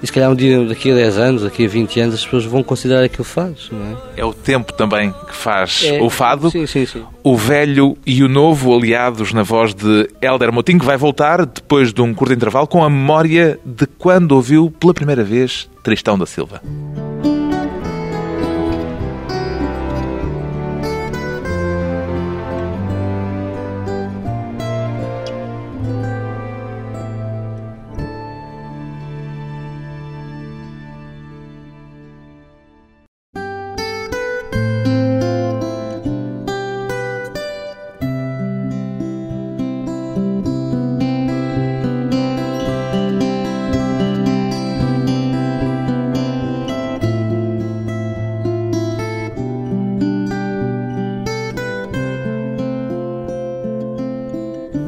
E 0.04 0.06
se 0.06 0.12
calhar 0.12 0.30
um 0.30 0.34
dia, 0.34 0.62
daqui 0.66 0.90
a 0.90 0.94
10 0.94 1.16
anos, 1.16 1.42
daqui 1.44 1.64
a 1.64 1.68
20 1.68 2.00
anos, 2.00 2.14
as 2.16 2.24
pessoas 2.24 2.44
vão 2.44 2.62
considerar 2.62 3.02
aquilo 3.02 3.24
fados, 3.24 3.70
não 3.72 3.86
é? 3.86 4.20
É 4.20 4.24
o 4.24 4.34
tempo 4.34 4.70
também 4.74 5.10
que 5.10 5.34
faz 5.34 5.82
é, 5.82 6.02
o 6.02 6.10
fado. 6.10 6.50
Sim, 6.50 6.66
sim, 6.66 6.84
sim. 6.84 7.02
O 7.22 7.34
velho 7.38 7.96
e 8.04 8.22
o 8.22 8.28
novo 8.28 8.76
aliados 8.76 9.32
na 9.32 9.42
voz 9.42 9.72
de 9.72 10.06
Helder 10.20 10.52
Motinho, 10.52 10.78
que 10.78 10.84
vai 10.84 10.98
voltar, 10.98 11.46
depois 11.46 11.90
de 11.90 12.02
um 12.02 12.12
curto 12.12 12.34
intervalo, 12.34 12.66
com 12.66 12.84
a 12.84 12.90
memória 12.90 13.58
de 13.64 13.86
quando 13.86 14.32
ouviu 14.32 14.70
pela 14.70 14.92
primeira 14.92 15.24
vez 15.24 15.70
Tristão 15.82 16.18
da 16.18 16.26
Silva. 16.26 16.60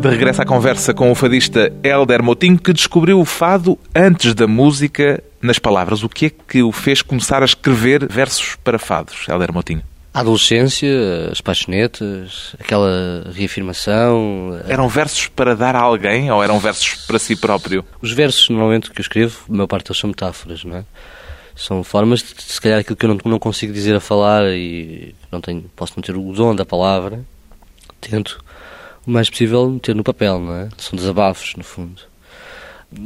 De 0.07 0.13
regresso 0.13 0.41
à 0.41 0.45
conversa 0.45 0.95
com 0.95 1.11
o 1.11 1.17
fadista 1.17 1.73
Helder 1.83 2.23
Motinho, 2.23 2.57
que 2.57 2.73
descobriu 2.73 3.19
o 3.19 3.25
fado 3.25 3.77
antes 3.93 4.35
da 4.35 4.47
música 4.47 5.21
nas 5.43 5.59
palavras. 5.59 6.05
O 6.05 6.09
que 6.09 6.27
é 6.27 6.31
que 6.31 6.63
o 6.63 6.71
fez 6.71 7.03
começar 7.03 7.43
a 7.43 7.45
escrever 7.45 8.07
versos 8.07 8.55
para 8.63 8.79
fados, 8.79 9.27
Helder 9.29 9.53
Motinho? 9.53 9.83
A 10.15 10.21
adolescência, 10.21 10.89
as 11.33 11.41
paixonetas, 11.41 12.55
aquela 12.61 13.33
reafirmação. 13.35 14.61
Eram 14.69 14.89
versos 14.89 15.27
para 15.27 15.57
dar 15.57 15.75
a 15.75 15.81
alguém 15.81 16.31
ou 16.31 16.41
eram 16.41 16.61
versos 16.61 17.05
para 17.05 17.19
si 17.19 17.35
próprio? 17.35 17.85
Os 18.01 18.13
versos, 18.13 18.49
normalmente, 18.49 18.93
que 18.93 19.01
eu 19.01 19.03
escrevo, 19.03 19.41
a 19.49 19.53
maior 19.53 19.67
parte 19.67 19.87
deles 19.87 19.99
são 19.99 20.09
metáforas, 20.09 20.63
não 20.63 20.77
é? 20.77 20.85
São 21.57 21.83
formas 21.83 22.21
de, 22.21 22.41
se 22.45 22.61
calhar, 22.61 22.79
aquilo 22.79 22.95
que 22.95 23.07
eu 23.07 23.09
não, 23.09 23.19
não 23.25 23.39
consigo 23.41 23.73
dizer 23.73 23.97
a 23.97 24.01
falar 24.01 24.45
e 24.51 25.17
não 25.33 25.41
tenho, 25.41 25.63
posso 25.75 25.95
não 25.97 26.03
ter 26.03 26.17
o 26.17 26.33
dom 26.33 26.55
da 26.55 26.65
palavra, 26.65 27.25
tento 28.01 28.46
o 29.07 29.11
mais 29.11 29.31
possível 29.31 29.71
meter 29.71 29.95
no 29.95 30.03
papel, 30.03 30.41
não 30.41 30.55
é? 30.55 30.69
São 30.77 30.97
desabafos, 30.97 31.55
no 31.57 31.65
fundo. 31.65 32.03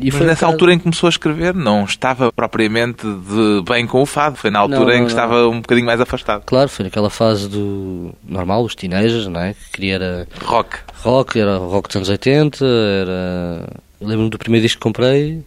E 0.00 0.12
Mas 0.12 0.20
nessa 0.20 0.46
altura 0.46 0.74
em 0.74 0.78
que 0.78 0.84
começou 0.84 1.06
a 1.06 1.10
escrever, 1.10 1.54
não 1.54 1.84
estava 1.84 2.30
propriamente 2.30 3.02
de 3.02 3.62
bem 3.66 3.86
com 3.86 4.02
o 4.02 4.06
fado, 4.06 4.36
foi 4.36 4.50
na 4.50 4.58
altura 4.58 4.80
não, 4.80 4.86
não, 4.86 4.94
em 4.94 4.96
que 4.96 5.00
não. 5.00 5.08
estava 5.08 5.48
um 5.48 5.60
bocadinho 5.60 5.86
mais 5.86 6.00
afastado. 6.00 6.42
Claro, 6.44 6.68
foi 6.68 6.84
naquela 6.84 7.10
fase 7.10 7.48
do 7.48 8.14
normal, 8.22 8.62
os 8.62 8.74
teenagers, 8.74 9.26
não 9.26 9.40
é? 9.40 9.54
Que 9.54 9.70
queria 9.72 9.94
era... 9.94 10.28
Rock. 10.44 10.76
Rock, 11.02 11.40
era 11.40 11.56
rock 11.56 11.88
dos 11.88 11.96
anos 11.96 12.08
80, 12.08 12.64
era... 12.64 13.68
Lembro-me 14.00 14.30
do 14.30 14.38
primeiro 14.38 14.64
disco 14.64 14.78
que 14.78 14.82
comprei, 14.82 15.42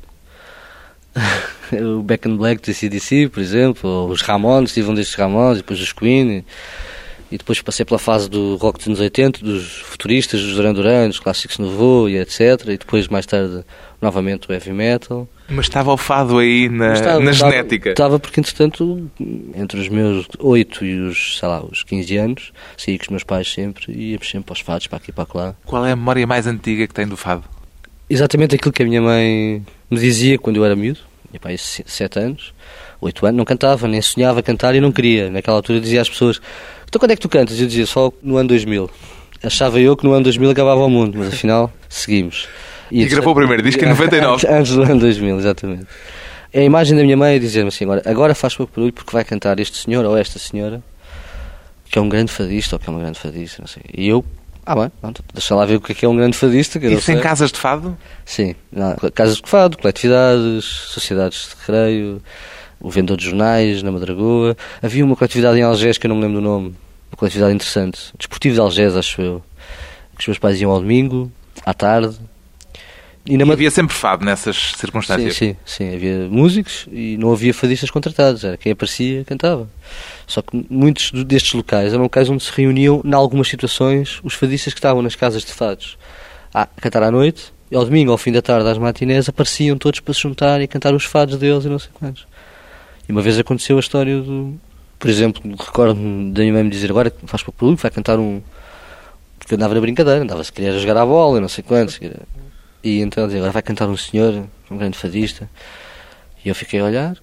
o 1.72 2.02
Back 2.02 2.28
in 2.28 2.38
Black 2.38 2.62
do 2.62 2.74
CDC, 2.74 3.30
por 3.30 3.42
exemplo, 3.42 4.08
os 4.08 4.22
Ramones, 4.22 4.74
tive 4.74 4.90
um 4.90 4.94
destes 4.94 5.16
Ramones, 5.16 5.58
depois 5.58 5.80
os 5.80 5.94
Queen, 5.94 6.38
e, 6.40 6.46
e, 7.32 7.38
depois 7.38 7.62
passei 7.62 7.86
pela 7.86 8.00
fase 8.00 8.30
do 8.30 8.56
rock 8.58 8.78
dos 8.78 8.88
anos 8.88 9.00
80, 9.00 9.40
dos 9.44 9.80
futuristas, 9.80 10.42
dos 10.42 10.56
Duran 10.56 10.74
Duran, 10.74 11.08
dos 11.08 11.20
clássicos 11.20 11.58
Novo 11.58 12.10
e 12.10 12.18
etc. 12.18 12.68
E 12.68 12.78
depois, 12.78 13.08
mais 13.08 13.26
tarde, 13.26 13.64
novamente 14.02 14.50
o 14.50 14.54
heavy 14.54 14.72
metal. 14.72 15.28
Mas 15.50 15.66
estava 15.66 15.92
o 15.92 15.98
fado 15.98 16.38
aí 16.38 16.70
na, 16.70 16.94
estava, 16.94 17.20
na 17.20 17.32
estava, 17.32 17.52
genética? 17.52 17.90
Estava, 17.92 18.20
porque 18.20 18.40
entretanto, 18.40 19.10
entre 19.56 19.80
os 19.80 19.90
meus 19.90 20.28
8 20.40 20.86
e 20.86 21.00
os, 21.02 21.40
sei 21.40 21.48
lá, 21.48 21.64
os 21.64 21.84
15 21.84 22.18
anos, 22.18 22.54
saí 22.78 22.98
com 22.98 23.04
os 23.04 23.10
meus 23.10 23.24
pais 23.24 23.52
sempre 23.52 23.92
e 23.92 24.12
íamos 24.12 24.30
sempre 24.30 24.46
para 24.46 24.54
os 24.54 24.60
fados, 24.60 24.88
para 24.88 24.98
aqui 24.98 25.10
e 25.10 25.14
para 25.14 25.28
lá. 25.34 25.56
Qual 25.66 25.86
é 25.86 25.92
a 25.92 25.96
memória 25.96 26.28
mais 26.28 26.48
antiga 26.48 26.88
que 26.88 26.94
tem 26.94 27.08
do 27.08 27.18
fado? 27.18 27.44
Exatamente 28.10 28.56
aquilo 28.56 28.72
que 28.72 28.84
a 28.84 28.86
minha 28.86 29.02
mãe 29.02 29.64
me 29.90 30.00
dizia 30.00 30.38
quando 30.38 30.58
eu 30.58 30.66
era 30.66 30.76
miúdo, 30.76 31.00
minha 31.32 31.40
pai, 31.40 31.58
7 31.58 32.20
anos, 32.20 32.54
8 33.02 33.26
anos, 33.26 33.38
não 33.38 33.46
cantava, 33.46 33.88
nem 33.88 34.02
sonhava 34.02 34.44
cantar 34.44 34.76
e 34.76 34.80
não 34.80 34.92
queria. 34.92 35.30
Naquela 35.30 35.58
altura 35.58 35.80
dizia 35.80 36.02
às 36.02 36.10
pessoas: 36.10 36.40
Então 36.94 37.00
quando 37.00 37.10
é 37.10 37.16
que 37.16 37.24
tu 37.24 37.28
cantas? 37.28 37.60
Eu 37.60 37.66
dizia 37.66 37.88
só 37.88 38.14
no 38.22 38.38
ano 38.38 38.50
2000. 38.50 38.88
Achava 39.42 39.80
eu 39.80 39.98
que 39.98 40.04
no 40.04 40.14
ano 40.14 40.26
2000 40.26 40.52
acabava 40.52 40.86
o 40.86 40.90
mundo, 40.92 41.18
mas 41.18 41.30
afinal 41.30 41.74
seguimos. 41.90 42.48
E, 42.92 43.02
e 43.02 43.06
gravou 43.08 43.34
o 43.34 43.36
primeiro 43.36 43.64
disco 43.64 43.84
em 43.84 43.90
99. 43.90 44.48
Antes 44.48 44.74
do 44.74 44.84
ano 44.84 45.00
2000, 45.00 45.40
exatamente. 45.40 45.88
É 46.54 46.60
a 46.60 46.64
imagem 46.64 46.96
da 46.96 47.02
minha 47.02 47.18
mãe 47.18 47.40
dizer-me 47.40 47.70
assim: 47.70 47.86
agora, 47.86 48.04
agora 48.06 48.36
faz 48.36 48.56
pouco 48.56 48.74
barulho 48.76 48.94
porque 48.94 49.12
vai 49.12 49.24
cantar 49.24 49.60
este 49.60 49.76
senhor 49.76 50.06
ou 50.06 50.16
esta 50.16 50.38
senhora 50.38 50.84
que 51.90 51.98
é 51.98 52.02
um 52.02 52.08
grande 52.08 52.32
fadista 52.32 52.76
ou 52.76 52.80
que 52.80 52.88
é 52.88 52.94
uma 52.94 53.00
grande 53.00 53.18
fadista, 53.18 53.60
não 53.60 53.68
sei. 53.68 53.82
E 53.92 54.08
eu 54.08 54.24
ah, 54.64 54.76
bem, 54.76 54.92
pronto, 55.02 55.24
deixa 55.34 55.56
lá 55.56 55.66
ver 55.66 55.78
o 55.78 55.82
que 55.82 55.94
é, 55.94 55.96
que 55.96 56.06
é 56.06 56.08
um 56.08 56.16
grande 56.16 56.38
fadista. 56.38 56.80
Que 56.80 56.86
Isso 56.90 57.12
em 57.12 57.20
casas 57.20 57.52
de 57.52 57.58
fado? 57.58 57.98
Sim, 58.24 58.54
não, 58.72 58.96
casas 59.16 59.38
de 59.38 59.50
fado, 59.50 59.80
coletividades, 59.80 60.64
sociedades 60.64 61.50
de 61.50 61.56
recreio, 61.60 62.22
o 62.84 62.90
vendedor 62.92 63.18
de 63.18 63.26
jornais 63.26 63.82
na 63.82 63.92
Madragoa. 63.92 64.56
Havia 64.82 65.04
uma 65.04 65.16
coletividade 65.16 65.58
em 65.58 65.64
Algés 65.64 65.98
que 65.98 66.06
eu 66.06 66.10
não 66.10 66.18
me 66.18 66.22
lembro 66.22 66.40
do 66.40 66.44
nome, 66.44 66.76
uma 67.12 67.18
coletividade 67.18 67.56
interessante, 67.56 68.14
Desportivo 68.16 68.54
de 68.54 68.62
Algés, 68.62 68.96
acho 68.96 69.22
eu. 69.22 69.44
Que 70.16 70.22
os 70.22 70.28
meus 70.28 70.38
pais 70.38 70.62
iam 70.62 70.70
ao 70.70 70.80
domingo, 70.80 71.32
à 71.66 71.74
tarde, 71.74 72.16
e, 73.26 73.38
e 73.38 73.52
havia 73.52 73.72
sempre 73.72 73.96
fado 73.96 74.26
nessas 74.26 74.74
circunstâncias? 74.78 75.36
Sim, 75.36 75.56
sim, 75.66 75.86
sim, 75.86 75.96
havia 75.96 76.28
músicos 76.30 76.88
e 76.92 77.16
não 77.18 77.32
havia 77.32 77.54
fadistas 77.54 77.90
contratados, 77.90 78.44
era 78.44 78.58
quem 78.58 78.74
aparecia 78.74 79.24
cantava. 79.24 79.70
Só 80.28 80.42
que 80.42 80.66
muitos 80.70 81.12
destes 81.24 81.54
locais 81.54 81.94
eram 81.94 82.04
locais 82.04 82.30
onde 82.30 82.44
se 82.44 82.52
reuniam, 82.54 83.02
em 83.04 83.14
algumas 83.14 83.48
situações, 83.48 84.20
os 84.24 84.34
fadistas 84.34 84.74
que 84.74 84.80
estavam 84.80 85.02
nas 85.02 85.16
casas 85.16 85.46
de 85.46 85.54
fados 85.54 85.98
a 86.54 86.66
cantar 86.66 87.04
à 87.04 87.12
noite, 87.12 87.54
e 87.72 87.76
ao 87.76 87.86
domingo, 87.86 88.12
ao 88.12 88.18
fim 88.18 88.32
da 88.32 88.42
tarde, 88.42 88.70
às 88.70 88.78
matinés, 88.78 89.28
apareciam 89.28 89.78
todos 89.78 90.00
para 90.02 90.14
se 90.14 90.20
juntar 90.20 90.62
e 90.62 90.68
cantar 90.68 90.94
os 90.94 91.06
fados 91.06 91.38
deles 91.38 91.64
e 91.66 91.70
não 91.70 91.80
sei 91.80 91.90
quantos. 91.94 92.28
E 93.08 93.12
uma 93.12 93.22
vez 93.22 93.38
aconteceu 93.38 93.78
a 93.78 93.80
história 93.80 94.20
do. 94.22 94.56
Por 94.98 95.10
exemplo, 95.10 95.42
recordo-me 95.60 96.32
da 96.32 96.42
minha 96.42 96.54
mãe 96.54 96.64
me 96.64 96.70
dizer 96.70 96.90
agora 96.90 97.14
faz 97.26 97.44
para 97.44 97.50
o 97.50 97.54
público, 97.54 97.82
vai 97.82 97.92
cantar 97.92 98.20
um. 98.20 98.42
Porque 99.38 99.56
andava 99.56 99.74
na 99.74 99.82
brincadeira, 99.82 100.22
andava 100.22 100.44
se 100.44 100.52
queria 100.52 100.78
jogar 100.80 100.98
a 100.98 101.06
bola 101.06 101.38
e 101.38 101.42
não 101.42 101.50
sei 101.50 101.64
quantos. 101.64 102.00
E 102.84 103.02
então 103.02 103.26
agora 103.26 103.52
vai 103.52 103.62
cantar 103.62 103.90
um 103.90 103.98
senhor, 103.98 104.46
um 104.72 104.78
grande 104.78 104.98
fadista. 104.98 105.50
E 106.44 106.50
eu 106.50 106.56
fiquei 106.56 106.80
a 106.80 106.86
olhar, 106.86 107.18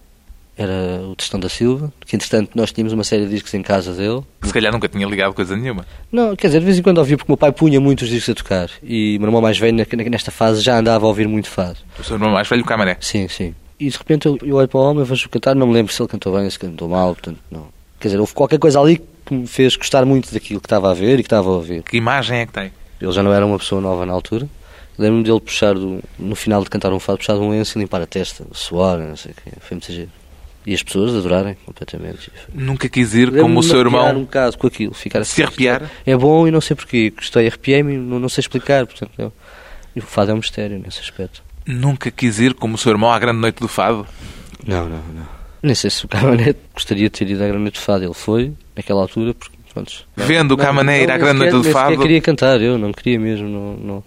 era 0.57 1.01
o 1.07 1.17
Testão 1.17 1.41
da 1.41 1.49
Silva, 1.49 1.91
que 2.05 2.15
entretanto 2.15 2.51
nós 2.55 2.73
tínhamos 2.73 2.93
uma 2.93 3.05
série 3.05 3.25
de 3.25 3.31
discos 3.31 3.55
em 3.55 3.63
casa 3.63 3.95
dele. 3.95 4.23
Que 4.41 4.49
se 4.49 4.53
calhar 4.53 4.73
nunca 4.73 4.89
tinha 4.89 5.07
ligado 5.07 5.33
coisa 5.33 5.57
nenhuma. 5.57 5.87
Não, 6.13 6.37
quer 6.37 6.49
dizer, 6.49 6.61
de 6.61 6.67
vez 6.67 6.79
em 6.79 6.83
quando 6.83 6.99
ouvia 6.99 7.17
porque 7.17 7.31
o 7.31 7.33
meu 7.33 7.39
pai 7.39 7.53
punha 7.53 7.81
muitos 7.81 8.09
discos 8.09 8.31
a 8.31 8.35
tocar 8.35 8.71
e 8.83 9.17
o 9.17 9.21
meu 9.21 9.29
irmão 9.29 9.41
mais 9.41 9.59
velho 9.59 9.77
nesta 10.11 10.31
fase 10.31 10.61
já 10.61 10.79
andava 10.79 11.07
a 11.07 11.09
ouvir 11.09 11.27
muito 11.27 11.49
fado. 11.49 11.79
O 11.99 12.05
seu 12.05 12.17
irmão 12.17 12.31
mais 12.31 12.47
velho, 12.47 12.63
o 12.63 12.67
Camaré? 12.67 12.99
Sim, 13.01 13.27
sim. 13.29 13.55
E 13.81 13.89
de 13.89 13.97
repente 13.97 14.27
eu, 14.27 14.39
eu 14.43 14.57
olho 14.57 14.69
para 14.69 14.79
o 14.79 14.83
homem, 14.83 15.05
vejo 15.05 15.29
cantar, 15.29 15.57
não 15.57 15.67
me 15.67 15.73
lembro 15.73 15.93
se 15.93 16.01
ele 16.03 16.09
cantou 16.09 16.37
bem, 16.37 16.49
se 16.51 16.59
cantou 16.59 16.89
mal, 16.89 17.15
portanto, 17.15 17.39
não. 17.51 17.69
Quer 17.99 18.09
dizer, 18.09 18.21
houve 18.21 18.35
qualquer 18.35 18.59
coisa 18.59 18.79
ali 18.79 19.01
que 19.25 19.35
me 19.35 19.47
fez 19.47 19.75
gostar 19.75 20.05
muito 20.05 20.33
daquilo 20.33 20.61
que 20.61 20.67
estava 20.67 20.91
a 20.91 20.95
ver 20.95 21.15
e 21.15 21.23
que 21.23 21.27
estava 21.27 21.49
a 21.49 21.53
ouvir. 21.53 21.83
Que 21.83 21.97
imagem 21.97 22.41
é 22.41 22.47
que 22.47 22.53
tem? 22.53 22.73
Ele 23.01 23.13
já 23.13 23.23
não 23.23 23.33
era 23.33 23.45
uma 23.45 23.59
pessoa 23.59 23.81
nova 23.81 24.05
na 24.05 24.13
altura 24.13 24.47
Lembro-me 25.01 25.25
dele 25.25 25.41
puxar, 25.41 25.73
do, 25.73 26.03
no 26.19 26.35
final 26.35 26.63
de 26.63 26.69
cantar 26.69 26.93
um 26.93 27.01
fado, 27.01 27.17
puxar 27.17 27.33
de 27.33 27.41
um 27.41 27.49
lenço 27.49 27.79
e 27.79 27.81
limpar 27.81 28.03
a 28.03 28.07
testa, 28.07 28.45
suar, 28.53 28.99
não 28.99 29.17
sei 29.17 29.33
o 29.33 29.35
quê. 29.35 29.51
Foi 29.59 29.75
muito 29.77 29.91
giro. 29.91 30.11
E 30.67 30.75
as 30.75 30.83
pessoas 30.83 31.15
adorarem 31.15 31.57
completamente. 31.65 32.31
Nunca 32.53 32.87
quis 32.87 33.15
ir 33.15 33.33
como 33.33 33.61
o 33.61 33.63
seu 33.63 33.81
irmão. 33.81 34.15
um 34.15 34.25
bocado 34.25 34.59
com 34.59 34.67
aquilo, 34.67 34.93
ficar 34.93 35.21
assim. 35.21 35.37
Se 35.37 35.43
arrepiar? 35.43 35.91
É 36.05 36.15
bom 36.15 36.47
e 36.47 36.51
não 36.51 36.61
sei 36.61 36.77
porquê. 36.77 37.11
Gostei, 37.17 37.47
arrepiei-me 37.47 37.97
não, 37.97 38.19
não 38.19 38.29
sei 38.29 38.43
explicar. 38.43 38.87
Portanto, 38.87 39.13
eu, 39.17 39.33
o 39.97 40.03
fado 40.03 40.33
é 40.33 40.35
um 40.35 40.37
mistério 40.37 40.79
nesse 40.79 41.01
aspecto. 41.01 41.43
Nunca 41.67 42.11
quis 42.11 42.39
ir 42.39 42.55
como 42.55 42.75
o 42.75 42.79
seu 42.79 42.93
irmão 42.93 43.11
à 43.11 43.19
grande 43.19 43.39
noite 43.39 43.61
do 43.61 43.69
fado? 43.69 44.07
Não, 44.67 44.89
não, 44.89 45.03
não. 45.15 45.41
Nem 45.63 45.75
sei 45.75 45.91
se 45.91 46.05
o 46.05 46.09
Camané 46.09 46.55
gostaria 46.75 47.05
de 47.05 47.11
ter 47.11 47.29
ido 47.29 47.43
à 47.43 47.47
grande 47.47 47.63
noite 47.63 47.75
do 47.75 47.81
fado. 47.81 48.05
Ele 48.05 48.15
foi, 48.15 48.53
naquela 48.77 49.03
altura, 49.03 49.35
porque. 49.35 49.61
Pronto, 49.73 50.05
Vendo 50.17 50.53
o 50.53 50.57
Camané 50.57 51.05
ir 51.05 51.11
à 51.13 51.17
grande 51.17 51.39
noite 51.39 51.53
do 51.53 51.63
fado. 51.63 51.93
Eu 51.93 52.01
queria 52.01 52.21
cantar, 52.21 52.61
eu 52.61 52.77
não 52.77 52.93
queria 52.93 53.21
mesmo. 53.21 53.49
Não, 53.49 53.77
não, 53.77 54.05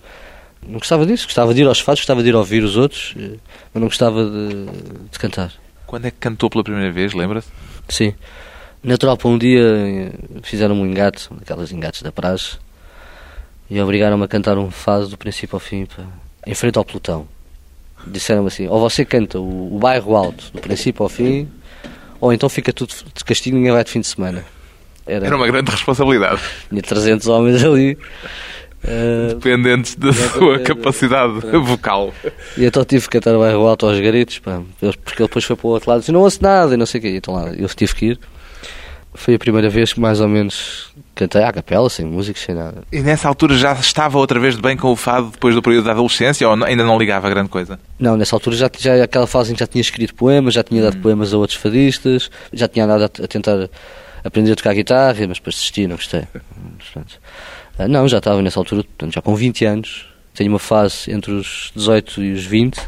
não 0.68 0.80
gostava 0.80 1.06
disso, 1.06 1.26
gostava 1.26 1.54
de 1.54 1.62
ir 1.62 1.68
aos 1.68 1.80
fados, 1.80 2.02
gostava 2.02 2.22
de 2.22 2.30
ir 2.30 2.36
ouvir 2.36 2.64
os 2.64 2.76
outros, 2.76 3.14
eh, 3.18 3.38
mas 3.74 3.82
não 3.82 3.88
gostava 3.88 4.26
de, 4.26 4.66
de 5.10 5.20
cantar. 5.20 5.54
Quando 5.88 6.06
é 6.06 6.12
que 6.12 6.18
cantou 6.18 6.50
pela 6.50 6.66
primeira 6.66 6.92
vez, 6.92 7.14
lembra-se? 7.14 7.48
Sim. 7.88 8.14
Na 8.84 8.98
tropa 8.98 9.28
um 9.30 9.38
dia 9.38 9.62
eh, 9.62 10.12
fizeram 10.42 10.76
um 10.76 10.86
engate, 10.86 11.30
aquelas 11.42 11.72
engates 11.72 12.02
da 12.02 12.12
praxe, 12.12 12.58
e 13.70 13.80
obrigaram-me 13.80 14.26
a 14.26 14.28
cantar 14.28 14.58
um 14.58 14.70
fado 14.70 15.08
do 15.08 15.18
princípio 15.18 15.56
ao 15.56 15.62
fim, 15.62 15.86
pá, 15.86 16.04
em 16.46 16.54
frente 16.54 16.78
ao 16.78 16.84
pelotão. 16.84 17.26
Disseram-me 18.06 18.48
assim, 18.48 18.68
ou 18.68 18.80
você 18.80 19.06
canta 19.06 19.40
o, 19.40 19.76
o 19.76 19.80
bairro 19.80 20.16
alto, 20.16 20.52
do 20.54 20.60
princípio 20.60 21.04
ao 21.04 21.10
fim, 21.10 21.48
ou 22.20 22.34
então 22.34 22.50
fica 22.50 22.72
tudo 22.74 22.94
de 23.14 23.24
castigo 23.24 23.56
e 23.56 23.60
ninguém 23.60 23.74
vai 23.74 23.84
de 23.84 23.92
fim 23.92 24.02
de 24.02 24.08
semana. 24.08 24.44
Era, 25.06 25.26
Era 25.26 25.36
uma 25.36 25.48
grande 25.48 25.70
responsabilidade. 25.72 26.42
Tinha 26.70 26.82
300 26.82 27.28
homens 27.28 27.64
ali. 27.64 27.98
Uh, 28.84 29.36
Dependentes 29.36 29.96
da 29.96 30.12
sua 30.12 30.60
capacidade 30.60 31.40
vocal. 31.64 32.14
E 32.58 32.66
então 32.66 32.84
tive 32.84 33.04
que 33.04 33.12
cantar 33.12 33.36
o 33.36 33.40
bairro 33.40 33.66
alto 33.66 33.86
aos 33.86 33.98
garitos, 34.00 34.40
pá, 34.40 34.62
porque 34.80 35.22
ele 35.22 35.28
depois 35.28 35.46
foi 35.46 35.56
para 35.56 35.68
o 35.68 35.70
outro 35.70 35.90
lado 35.90 36.00
e 36.00 36.02
disse: 36.02 36.12
Não 36.12 36.20
ouço 36.20 36.40
nada 36.42 36.74
e 36.74 36.78
não 36.78 36.86
sei 36.86 37.00
o 37.00 37.02
quê. 37.02 37.10
Então 37.16 37.34
lá 37.34 37.54
eu 37.54 37.68
tive 37.70 37.96
que 37.96 38.06
ir. 38.08 38.20
Foi 39.16 39.36
a 39.36 39.40
primeira 39.40 39.70
vez 39.70 39.94
que 39.94 40.00
mais 40.00 40.20
ou 40.20 40.28
menos 40.28 40.92
cantei 41.14 41.44
à 41.44 41.52
capela, 41.52 41.90
sem 41.90 42.06
música, 42.06 42.40
sem 42.40 42.56
nada. 42.56 42.84
E 42.92 43.00
nessa 43.02 43.28
altura 43.28 43.56
já 43.56 43.74
estava 43.74 44.18
outra 44.18 44.40
vez 44.40 44.56
de 44.56 44.62
bem 44.62 44.76
com 44.76 44.92
o 44.92 44.96
fado 44.96 45.30
depois 45.32 45.54
do 45.54 45.62
período 45.62 45.86
da 45.86 45.92
adolescência 45.92 46.48
ou 46.48 46.64
ainda 46.64 46.84
não 46.84 46.98
ligava 46.98 47.30
grande 47.30 47.50
coisa? 47.50 47.80
Não, 48.00 48.18
nessa 48.18 48.36
altura 48.36 48.56
já, 48.56 48.70
já 48.78 49.04
aquela 49.04 49.28
fase 49.28 49.52
em 49.52 49.54
que 49.54 49.60
já 49.60 49.68
tinha 49.68 49.82
escrito 49.82 50.16
poemas, 50.16 50.54
já 50.54 50.64
tinha 50.64 50.82
dado 50.82 50.98
hum. 50.98 51.02
poemas 51.02 51.34
a 51.34 51.38
outros 51.38 51.60
fadistas, 51.60 52.32
já 52.52 52.68
tinha 52.68 52.86
andado 52.86 53.04
a, 53.04 53.24
a 53.24 53.28
tentar 53.28 53.70
aprender 54.24 54.54
a 54.54 54.56
tocar 54.56 54.74
guitarra, 54.74 55.28
mas 55.28 55.38
depois 55.38 55.56
desisti, 55.56 55.86
não 55.86 55.96
gostei. 55.96 56.24
Ah, 57.78 57.88
não, 57.88 58.08
já 58.08 58.18
estava 58.18 58.42
nessa 58.42 58.60
altura, 58.60 58.84
portanto, 58.84 59.14
já 59.14 59.22
com 59.22 59.36
20 59.36 59.66
anos. 59.66 60.06
Tenho 60.34 60.52
uma 60.52 60.60
fase 60.60 61.12
entre 61.12 61.32
os 61.32 61.72
18 61.76 62.24
e 62.24 62.34
os 62.34 62.46
20 62.46 62.80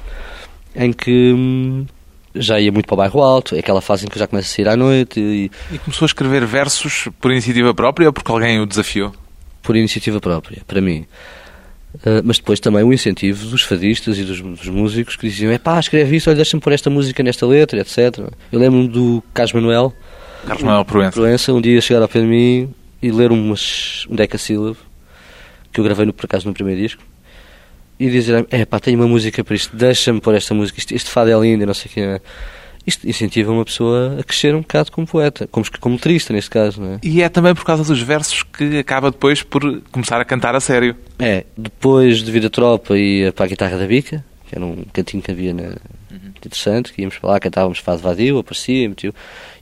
em 0.75 0.91
que 0.91 1.33
hum, 1.33 1.85
já 2.35 2.59
ia 2.59 2.71
muito 2.71 2.85
para 2.85 2.93
o 2.93 2.97
bairro 2.97 3.21
alto, 3.21 3.55
é 3.55 3.59
aquela 3.59 3.81
fase 3.81 4.05
em 4.05 4.09
que 4.09 4.15
eu 4.15 4.19
já 4.19 4.27
começo 4.27 4.51
a 4.51 4.55
sair 4.55 4.67
à 4.67 4.75
noite. 4.75 5.19
E... 5.19 5.51
e 5.71 5.77
começou 5.79 6.05
a 6.05 6.07
escrever 6.07 6.45
versos 6.45 7.07
por 7.19 7.31
iniciativa 7.31 7.73
própria 7.73 8.07
ou 8.07 8.13
porque 8.13 8.31
alguém 8.31 8.59
o 8.59 8.65
desafiou? 8.65 9.13
Por 9.61 9.75
iniciativa 9.75 10.19
própria, 10.19 10.61
para 10.67 10.81
mim. 10.81 11.05
Uh, 11.95 12.21
mas 12.23 12.37
depois 12.37 12.59
também 12.59 12.83
o 12.83 12.91
incentivo 12.91 13.47
dos 13.47 13.61
fadistas 13.61 14.17
e 14.19 14.23
dos, 14.23 14.41
dos 14.41 14.67
músicos 14.67 15.15
que 15.15 15.27
diziam: 15.27 15.51
é 15.51 15.57
pá, 15.57 15.79
escreve 15.79 16.15
isso, 16.15 16.29
olha, 16.29 16.35
deixa-me 16.35 16.61
pôr 16.61 16.73
esta 16.73 16.89
música 16.89 17.23
nesta 17.23 17.47
letra, 17.47 17.79
etc. 17.79 18.19
Eu 18.51 18.59
lembro-me 18.59 18.87
do 18.87 19.23
Carlos 19.33 19.53
Manuel, 19.53 19.93
Carlos 20.45 20.63
Manuel 20.63 20.85
Proença. 20.85 21.11
Proença, 21.11 21.53
um 21.53 21.61
dia 21.61 21.79
chegar 21.79 22.01
ao 22.01 22.09
pé 22.09 22.19
de 22.19 22.27
mim 22.27 22.69
e 23.01 23.11
ler 23.11 23.31
umas, 23.31 24.05
um 24.09 24.15
decassílabo 24.15 24.77
que 25.71 25.79
eu 25.79 25.83
gravei 25.83 26.05
no, 26.05 26.13
por 26.13 26.25
acaso 26.25 26.47
no 26.47 26.53
primeiro 26.53 26.81
disco 26.81 27.01
e 27.99 28.09
dizer, 28.09 28.45
é 28.49 28.65
pá, 28.65 28.79
tenho 28.79 28.99
uma 28.99 29.07
música 29.07 29.43
para 29.43 29.55
isto, 29.55 29.75
deixa-me 29.75 30.19
pôr 30.19 30.35
esta 30.35 30.53
música, 30.53 30.79
isto, 30.79 30.93
este 30.93 31.09
fado 31.09 31.31
é 31.31 31.39
lindo 31.39 31.65
não 31.65 31.73
sei 31.73 31.91
o 31.91 31.93
quê. 31.93 32.21
Isto 32.85 33.09
incentiva 33.09 33.51
uma 33.51 33.65
pessoa 33.65 34.17
a 34.19 34.23
crescer 34.23 34.53
um 34.53 34.61
bocado 34.61 34.91
como 34.91 35.07
poeta, 35.07 35.47
como, 35.47 35.65
como 35.79 35.95
letrista 35.95 36.31
neste 36.31 36.51
caso, 36.51 36.79
não 36.79 36.93
é? 36.93 36.99
E 37.01 37.23
é 37.23 37.29
também 37.29 37.55
por 37.55 37.65
causa 37.65 37.83
dos 37.83 37.99
versos 37.99 38.43
que 38.43 38.77
acaba 38.77 39.09
depois 39.09 39.41
por 39.41 39.81
começar 39.91 40.21
a 40.21 40.25
cantar 40.25 40.53
a 40.53 40.59
sério. 40.59 40.95
É, 41.17 41.45
depois 41.57 42.19
de 42.21 42.31
vir 42.31 42.45
a 42.45 42.49
tropa 42.49 42.95
e 42.95 43.31
para 43.31 43.45
a 43.45 43.47
guitarra 43.47 43.77
da 43.79 43.87
bica, 43.87 44.23
que 44.47 44.55
era 44.55 44.63
um 44.63 44.83
cantinho 44.93 45.23
que 45.23 45.31
havia 45.31 45.51
na... 45.51 45.75
interessante, 46.45 46.93
que 46.93 47.01
íamos 47.01 47.17
para 47.17 47.31
lá, 47.31 47.39
cantávamos 47.39 47.79
fado 47.79 48.03
vadio, 48.03 48.37
aparecia, 48.37 48.87
metiu, 48.87 49.15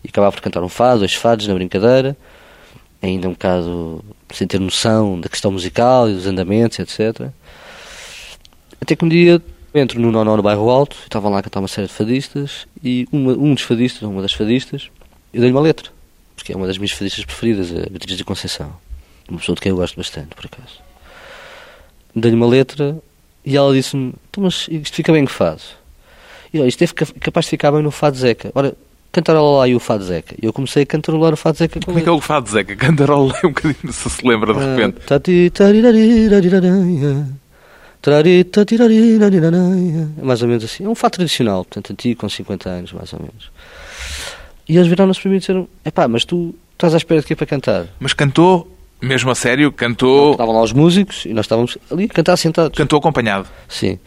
e 0.04 0.10
acabava 0.10 0.34
por 0.34 0.42
cantar 0.42 0.62
um 0.62 0.70
fado, 0.70 1.00
dois 1.00 1.14
fados 1.14 1.48
na 1.48 1.54
brincadeira, 1.54 2.18
ainda 3.02 3.30
um 3.30 3.32
bocado 3.32 4.04
sem 4.34 4.46
ter 4.46 4.60
noção 4.60 5.22
da 5.22 5.30
questão 5.30 5.50
musical 5.50 6.10
e 6.10 6.14
dos 6.14 6.28
andamentos, 6.28 6.78
etc. 6.80 7.30
Até 8.84 8.98
que 8.98 9.06
um 9.06 9.08
dia 9.08 9.42
entro 9.74 9.98
no 9.98 10.12
Nono 10.12 10.36
no 10.36 10.44
bairro 10.44 10.70
Alto, 10.70 10.98
estavam 11.04 11.32
lá 11.32 11.40
a 11.40 11.42
cantar 11.42 11.60
uma 11.62 11.70
série 11.70 11.88
de 11.88 11.94
fadistas, 11.94 12.68
e 12.84 13.08
uma, 13.14 13.32
um 13.32 13.54
dos 13.54 13.64
fadistas, 13.64 14.02
uma 14.04 14.22
das 14.22 14.34
fadistas, 14.34 14.90
eu 15.34 15.40
dei-lhe 15.40 15.56
uma 15.56 15.62
letra, 15.62 15.90
porque 16.36 16.52
é 16.52 16.56
uma 16.58 16.68
das 16.68 16.78
minhas 16.78 16.92
fadistas 16.92 17.24
preferidas, 17.24 17.72
a 17.72 17.90
Beatriz 17.90 18.18
de 18.18 18.26
Conceição, 18.26 18.74
uma 19.30 19.40
pessoa 19.40 19.56
de 19.56 19.62
quem 19.62 19.70
eu 19.70 19.78
gosto 19.78 19.96
bastante, 19.96 20.36
por 20.36 20.46
acaso. 20.46 20.80
Dei-lhe 22.14 22.36
uma 22.36 22.46
letra 22.46 22.98
e 23.46 23.56
ela 23.56 23.74
disse-me: 23.74 24.14
então, 24.30 24.44
mas 24.44 24.68
isto 24.70 24.94
fica 24.96 25.14
bem 25.14 25.24
que 25.26 25.32
faz. 25.32 25.62
E 26.54 26.60
olha, 26.60 26.68
isto 26.68 26.84
é 26.84 26.88
capaz 27.22 27.46
de 27.46 27.52
ficar 27.52 27.72
bem 27.72 27.82
no 27.82 27.90
Fado 27.90 28.18
Zeca. 28.18 28.52
Ora, 28.54 28.76
cantarola 29.14 29.60
lá 29.60 29.68
e 29.68 29.76
o 29.76 29.80
Fado 29.80 30.04
Zeca. 30.04 30.36
E 30.40 30.46
eu 30.46 30.52
comecei 30.52 30.84
a 30.84 30.86
cantarolar 30.86 31.34
o 31.34 31.38
Fado 31.38 31.58
Zeca 31.58 31.80
com 31.80 31.86
Como 31.86 32.00
é 32.00 32.02
que 32.02 32.10
é 32.10 32.12
o 32.12 32.20
Fado 32.20 32.50
Zeca? 32.50 32.76
Cantarola 32.76 33.34
um 33.46 33.48
bocadinho, 33.48 33.94
se 33.94 34.10
se 34.10 34.28
lembra 34.28 34.54
de 34.54 34.60
Ah, 34.60 34.76
repente. 34.76 35.00
Mais 40.22 40.42
ou 40.42 40.48
menos 40.48 40.64
assim. 40.66 40.84
É 40.84 40.90
um 40.90 40.96
fado 40.96 41.14
tradicional, 41.14 41.64
portanto, 41.64 41.94
antigo, 41.94 42.20
com 42.20 42.28
50 42.28 42.70
anos, 42.70 42.92
mais 42.92 43.14
ou 43.14 43.20
menos. 43.20 43.50
E 44.68 44.76
eles 44.76 44.88
viraram-se 44.88 45.22
para 45.22 45.30
mim 45.30 45.38
e 45.38 45.40
disseram: 45.40 45.68
Epá, 45.86 46.08
mas 46.08 46.26
tu 46.26 46.54
estás 46.74 46.94
à 46.94 46.98
espera 46.98 47.22
de 47.22 47.28
quê 47.28 47.36
para 47.36 47.46
cantar? 47.46 47.88
Mas 48.00 48.14
cantou, 48.14 48.70
mesmo 49.02 49.32
a 49.32 49.36
sério, 49.36 49.72
cantou, 49.72 50.34
Estavam 50.34 50.54
lá 50.54 50.62
os 50.62 50.74
músicos 50.74 51.26
e 51.26 51.34
nós 51.34 51.46
estávamos 51.46 51.78
ali 51.90 52.06
a 52.06 52.08
cantar 52.10 52.36
sentados. 52.36 52.78
cantou 52.78 53.00
acompanhado. 53.00 53.48
Sim. 53.70 53.98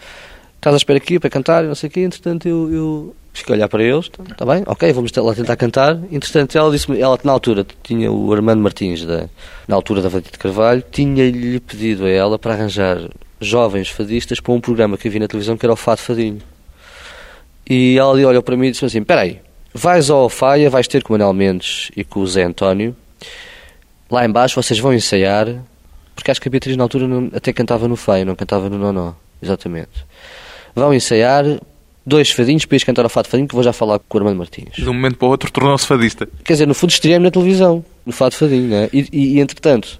Estás 0.57 0.75
à 0.75 0.76
espera 0.76 0.99
aqui 0.99 1.19
para 1.19 1.31
cantar 1.31 1.65
e 1.65 1.69
não 1.69 1.75
sei 1.75 1.88
o 1.88 1.93
quê. 1.93 2.00
Entretanto, 2.00 2.47
eu, 2.47 2.73
eu 2.73 3.17
fiquei 3.33 3.55
a 3.55 3.57
olhar 3.57 3.69
para 3.69 3.83
eles. 3.83 4.11
Está 4.31 4.45
bem? 4.45 4.62
Ok, 4.67 4.93
vamos 4.93 5.12
lá 5.12 5.35
tentar 5.35 5.57
cantar. 5.57 5.99
Entretanto, 6.11 6.59
ela 6.59 6.71
disse-me, 6.71 7.00
ela 7.00 7.19
na 7.25 7.33
altura 7.33 7.67
tinha 7.83 8.11
o 8.12 8.33
Armando 8.33 8.61
Martins, 8.61 9.05
da, 9.05 9.29
na 9.69 9.76
altura 9.76 10.03
da 10.03 10.09
Vadita 10.09 10.33
de 10.33 10.38
Carvalho, 10.38 10.83
tinha-lhe 10.91 11.61
pedido 11.61 12.05
a 12.05 12.11
ela 12.11 12.38
para 12.38 12.55
arranjar 12.55 12.99
jovens 13.40 13.88
fadistas 13.88 14.40
para 14.40 14.52
um 14.52 14.61
programa 14.61 14.97
que 14.97 15.09
havia 15.09 15.21
na 15.21 15.28
televisão 15.28 15.57
que 15.57 15.64
era 15.66 15.73
o 15.73 15.76
Fado 15.76 16.00
Fadinho. 16.00 16.38
E 17.69 17.99
ela 17.99 18.12
olhou 18.12 18.43
para 18.43 18.57
mim 18.57 18.69
e 18.69 18.71
disse 18.71 18.85
assim: 18.85 18.99
Espera 19.00 19.23
aí, 19.23 19.40
vais 19.75 20.09
ao 20.11 20.28
Faia, 20.28 20.71
vais 20.71 20.87
ter 20.88 21.02
com 21.02 21.12
o 21.12 21.19
Manuel 21.19 21.33
Mendes 21.35 21.90
e 21.97 22.05
com 22.05 22.21
o 22.21 22.26
Zé 22.26 22.45
António. 22.45 22.95
Lá 24.11 24.25
embaixo 24.25 24.61
vocês 24.61 24.78
vão 24.78 24.95
ensaiar, 24.95 25.49
porque 26.14 26.31
acho 26.31 26.40
que 26.40 26.49
a 26.49 26.50
Beatriz 26.50 26.76
na 26.76 26.85
altura 26.85 27.09
não- 27.09 27.31
até 27.35 27.52
cantava 27.52 27.88
no 27.88 27.97
Faia, 27.97 28.25
não 28.25 28.37
cantava 28.37 28.69
no 28.71 28.78
Nonó. 28.78 29.14
Exatamente. 29.43 29.90
Vão 30.75 30.95
ensaiar 30.95 31.45
dois 32.06 32.30
fadinhos 32.30 32.65
para 32.65 32.76
ires 32.76 32.84
cantar 32.84 33.02
ao 33.04 33.08
Fado 33.08 33.28
Fadinho, 33.28 33.49
que 33.49 33.54
vou 33.54 33.65
já 33.65 33.73
falar 33.73 33.99
com 33.99 34.17
o 34.17 34.21
Armando 34.21 34.39
Martins. 34.39 34.75
De 34.76 34.89
um 34.89 34.93
momento 34.95 35.17
para 35.17 35.26
o 35.26 35.30
outro 35.30 35.50
tornou-se 35.50 35.84
fadista. 35.87 36.28
Quer 36.45 36.52
dizer, 36.52 36.67
no 36.67 36.75
fundo 36.75 36.91
estreei-me 36.91 37.25
na 37.25 37.30
televisão, 37.32 37.84
no 38.04 38.13
Fado 38.13 38.37
Fadinho, 38.37 38.69
né? 38.69 38.89
e, 38.93 39.08
e, 39.13 39.34
e 39.37 39.41
entretanto, 39.41 39.99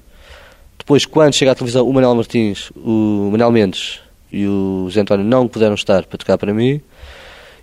depois 0.87 1.05
quando 1.05 1.35
chega 1.35 1.51
à 1.51 1.55
televisão 1.57 1.85
o 1.85 1.93
Manuel 1.93 2.15
Martins, 2.15 2.71
o 2.77 3.29
Manuel 3.33 3.51
Mendes 3.51 3.99
e 4.31 4.47
o 4.47 4.89
Zé 4.89 5.01
António 5.01 5.27
não 5.27 5.49
puderam 5.49 5.75
estar 5.75 6.05
para 6.05 6.17
tocar 6.17 6.39
para 6.39 6.55
mim, 6.55 6.81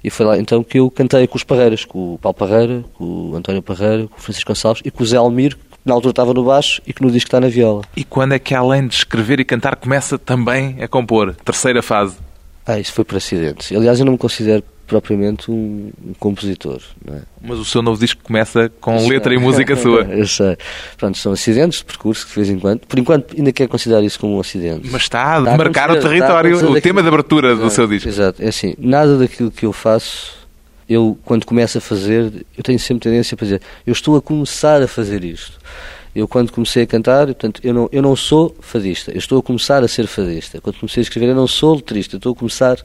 e 0.03 0.09
foi 0.09 0.25
lá 0.25 0.38
então 0.38 0.62
que 0.62 0.77
eu 0.77 0.91
cantei 0.91 1.25
com 1.25 1.38
os 1.38 1.43
Parreiras, 1.45 1.86
com 1.86 2.15
o 2.15 2.17
Paulo 2.17 2.38
Parreira, 2.38 2.83
com 2.95 3.31
o 3.31 3.36
António 3.38 3.62
Parreira, 3.62 4.09
com 4.09 4.17
o 4.17 4.19
Francisco 4.19 4.49
Gonçalves 4.49 4.81
e 4.83 4.91
com 4.91 5.03
o 5.03 5.05
Zé 5.05 5.15
Almir, 5.15 5.55
que 5.55 5.77
na 5.86 5.93
altura 5.93 6.12
estava 6.12 6.33
no 6.33 6.43
baixo 6.43 6.81
e 6.86 6.91
que 6.91 7.01
no 7.01 7.09
disco 7.09 7.29
está 7.29 7.39
na 7.39 7.47
viola. 7.47 7.83
E 7.95 8.03
quando 8.03 8.33
é 8.33 8.39
que, 8.39 8.53
além 8.53 8.88
de 8.88 8.95
escrever 8.95 9.39
e 9.39 9.45
cantar, 9.45 9.77
começa 9.77 10.19
também 10.19 10.83
a 10.83 10.88
compor? 10.89 11.33
Terceira 11.45 11.81
fase. 11.81 12.17
Ah, 12.65 12.77
isso 12.77 12.91
foi 12.91 13.05
por 13.05 13.15
acidente. 13.15 13.73
Aliás, 13.73 13.99
eu 14.01 14.05
não 14.05 14.12
me 14.12 14.19
considero 14.19 14.62
propriamente 15.01 15.49
um, 15.49 15.91
um 16.06 16.13
compositor, 16.19 16.82
é? 17.10 17.21
Mas 17.41 17.60
o 17.60 17.65
seu 17.65 17.82
novo 17.82 17.99
disco 17.99 18.21
começa 18.23 18.71
com 18.79 19.08
letra 19.08 19.34
e 19.34 19.38
música 19.38 19.75
sua. 19.75 20.03
Eu 20.13 20.27
sei. 20.27 20.58
Pronto, 20.97 21.17
são 21.17 21.34
acidentes 21.34 21.79
de 21.79 21.86
percurso 21.86 22.25
que 22.25 22.32
de 22.32 22.36
vez 22.36 22.49
em 22.49 22.60
quando. 22.60 22.82
Por 22.82 22.97
enquanto, 22.99 23.36
ainda 23.36 23.51
quero 23.51 23.69
considerar 23.69 24.03
isso 24.03 24.19
como 24.19 24.38
um 24.38 24.39
acidente. 24.39 24.88
Mas 24.91 25.03
está 25.03 25.36
a 25.36 25.39
Está 25.39 25.49
a 25.49 25.58
demarcar 25.58 25.91
o 25.91 25.99
território, 25.99 26.60
a 26.60 26.71
o 26.71 26.82
tema 26.82 27.01
de 27.01 27.08
abertura 27.08 27.56
do 27.56 27.62
Exato, 27.62 27.73
seu 27.73 27.88
disco. 27.88 28.08
Exato, 28.08 28.41
é 28.41 28.47
assim, 28.47 28.75
nada 28.77 29.17
daquilo 29.17 29.51
que 29.51 29.65
eu 29.65 29.73
faço, 29.73 30.34
eu 30.88 31.17
quando 31.25 31.45
começo 31.45 31.77
a 31.77 31.82
fazer, 31.82 32.45
eu 32.58 32.63
tenho 32.63 32.79
sempre 32.79 33.10
tendência 33.10 33.36
para 33.36 33.45
dizer, 33.45 33.62
eu 33.86 33.91
estou 33.91 34.15
a 34.15 34.21
começar 34.21 34.82
a 34.82 34.88
fazer 34.88 35.23
isto. 35.23 35.60
Eu 36.15 36.27
quando 36.27 36.51
comecei 36.51 36.84
a 36.84 36.88
cantar, 36.88 37.25
portanto, 37.25 37.60
eu 37.63 37.73
não, 37.73 37.89
eu 37.91 38.01
não 38.01 38.15
sou 38.15 38.56
fadista, 38.62 39.12
eu 39.12 39.17
estou 39.17 39.39
a 39.39 39.43
começar 39.43 39.84
a 39.84 39.88
ser 39.88 40.06
fadista. 40.06 40.62
Quando 40.62 40.77
comecei 40.77 41.01
a 41.01 41.03
escrever, 41.03 41.29
eu 41.29 41.36
não 41.36 41.47
sou 41.47 41.75
letrista, 41.75 42.15
eu 42.15 42.17
estou 42.17 42.34
a 42.34 42.36
começar... 42.36 42.77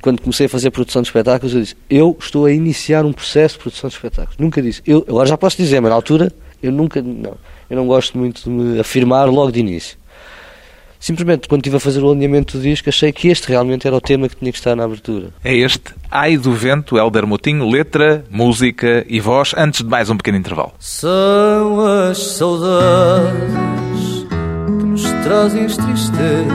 Quando 0.00 0.22
comecei 0.22 0.46
a 0.46 0.48
fazer 0.48 0.70
produção 0.70 1.02
de 1.02 1.08
espetáculos, 1.08 1.54
eu 1.54 1.60
disse, 1.60 1.76
eu 1.88 2.16
estou 2.18 2.46
a 2.46 2.52
iniciar 2.52 3.04
um 3.04 3.12
processo 3.12 3.56
de 3.56 3.60
produção 3.60 3.88
de 3.88 3.96
espetáculos. 3.96 4.36
Nunca 4.38 4.62
disse. 4.62 4.80
Eu, 4.86 5.04
agora 5.08 5.28
já 5.28 5.36
posso 5.36 5.56
dizer, 5.56 5.80
mas 5.80 5.90
na 5.90 5.96
altura, 5.96 6.32
eu 6.62 6.72
nunca, 6.72 7.02
não. 7.02 7.36
Eu 7.68 7.76
não 7.76 7.86
gosto 7.86 8.16
muito 8.16 8.44
de 8.44 8.50
me 8.50 8.80
afirmar 8.80 9.28
logo 9.28 9.52
de 9.52 9.60
início. 9.60 9.98
Simplesmente, 10.98 11.48
quando 11.48 11.60
estive 11.60 11.76
a 11.76 11.80
fazer 11.80 12.02
o 12.02 12.10
alinhamento 12.10 12.58
do 12.58 12.62
disco, 12.62 12.90
achei 12.90 13.10
que 13.10 13.28
este 13.28 13.48
realmente 13.48 13.86
era 13.86 13.96
o 13.96 14.00
tema 14.02 14.28
que 14.28 14.36
tinha 14.36 14.52
que 14.52 14.58
estar 14.58 14.76
na 14.76 14.84
abertura. 14.84 15.28
É 15.42 15.54
este 15.54 15.94
Ai 16.10 16.36
do 16.36 16.52
Vento, 16.52 16.98
Helder 16.98 17.26
Moutinho, 17.26 17.70
letra, 17.70 18.22
música 18.30 19.06
e 19.08 19.18
voz, 19.18 19.54
antes 19.56 19.82
de 19.82 19.88
mais 19.88 20.10
um 20.10 20.16
pequeno 20.18 20.36
intervalo. 20.36 20.72
São 20.78 21.80
as 21.80 22.18
saudades 22.18 23.30
que 24.78 24.84
nos 24.84 25.02
trazem 25.24 25.64
as 25.64 25.76
tristezas. 25.76 26.52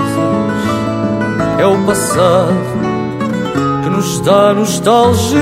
É 1.60 1.66
o 1.66 1.84
passado 1.84 2.95
que 3.86 3.90
nos 3.92 4.20
dá 4.22 4.52
nostalgia. 4.54 5.40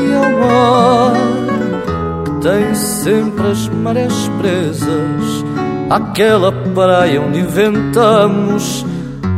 E 0.00 0.12
é 0.12 0.18
o 0.18 0.40
mar 0.40 1.12
tem 2.42 2.74
sempre 2.74 3.46
as 3.46 3.68
marés 3.68 4.28
presas. 4.38 5.44
Aquela 5.88 6.50
praia 6.50 7.22
onde 7.22 7.38
inventamos 7.38 8.84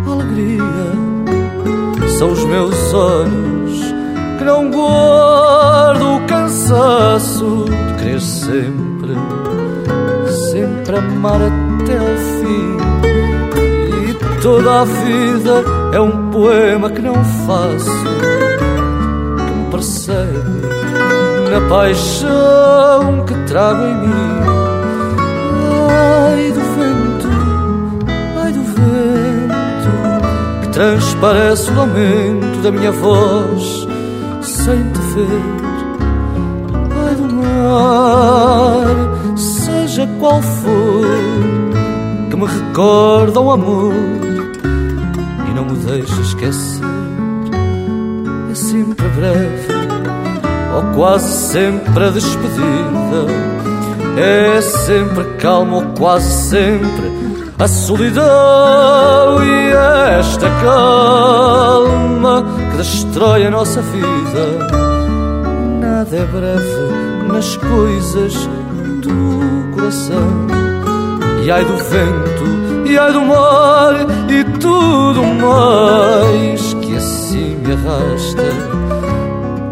alegria. 0.07 0.65
São 2.19 2.33
os 2.33 2.43
meus 2.45 2.95
olhos 2.95 3.95
que 4.39 4.45
não 4.45 4.71
guardo 4.71 6.17
o 6.17 6.27
cansaço 6.27 7.67
de 7.67 7.95
querer 8.03 8.21
sempre, 8.21 9.15
sempre 10.51 10.97
amar 10.97 11.41
até 11.43 11.99
ao 11.99 12.17
fim. 12.41 12.84
Toda 14.45 14.83
a 14.83 14.85
vida 14.85 15.65
é 15.95 15.99
um 15.99 16.31
poema 16.31 16.91
que 16.91 17.01
não 17.01 17.15
faço, 17.15 17.91
que 19.39 19.53
me 19.55 19.71
persegue 19.71 20.67
na 21.51 21.63
paixão 21.67 23.25
que 23.25 23.33
trago 23.49 23.87
em 23.87 23.95
mim. 23.95 24.43
Ai 25.89 26.53
do 26.53 26.61
vento, 26.61 27.27
ai 28.37 28.53
do 28.53 28.63
vento 28.65 29.91
que 30.61 30.69
transparece 30.75 31.71
o 31.71 31.77
lamento 31.77 32.61
da 32.63 32.71
minha 32.71 32.93
voz 32.93 33.89
sem 34.43 34.91
te 34.91 35.01
ver. 35.15 35.41
Ai 37.09 37.15
do 37.15 37.33
mar, 37.33 38.85
seja 39.39 40.07
qual 40.21 40.43
for, 40.43 41.07
que 42.29 42.37
me 42.37 42.45
recorda 42.45 43.41
o 43.41 43.51
amor 43.51 44.24
não 45.55 45.65
me 45.65 45.77
deixa 45.77 46.21
esquecer. 46.21 46.85
É 48.51 48.55
sempre 48.55 49.09
breve, 49.09 49.69
ou 50.75 50.83
quase 50.95 51.33
sempre 51.53 52.05
a 52.05 52.11
despedida. 52.11 53.27
É 54.17 54.61
sempre 54.61 55.25
calmo, 55.39 55.77
ou 55.77 55.83
quase 55.97 56.31
sempre 56.51 57.13
a 57.59 57.69
solidão 57.69 58.25
e 59.43 59.73
esta 60.19 60.49
calma 60.63 62.45
que 62.71 62.77
destrói 62.79 63.47
a 63.47 63.51
nossa 63.51 63.81
vida. 63.81 64.69
Nada 65.81 66.17
é 66.17 66.25
breve 66.25 67.33
nas 67.33 67.57
coisas 67.57 68.49
do 69.01 69.75
coração. 69.75 70.47
E 71.45 71.51
ai 71.51 71.65
do 71.65 71.77
vento, 71.77 72.64
ai 72.99 73.13
do 73.13 73.23
mar, 73.23 73.95
e 74.29 74.45
tudo 74.59 75.23
mais 75.23 76.75
que 76.75 76.97
assim 76.97 77.57
me 77.57 77.73
arrasta, 77.73 78.43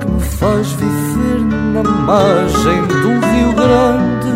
que 0.01 0.11
me 0.11 0.21
faz 0.21 0.73
viver 0.73 1.41
na 1.73 1.83
margem 1.83 2.87
de 2.87 3.07
um 3.07 3.21
rio 3.21 3.53
grande, 3.55 4.33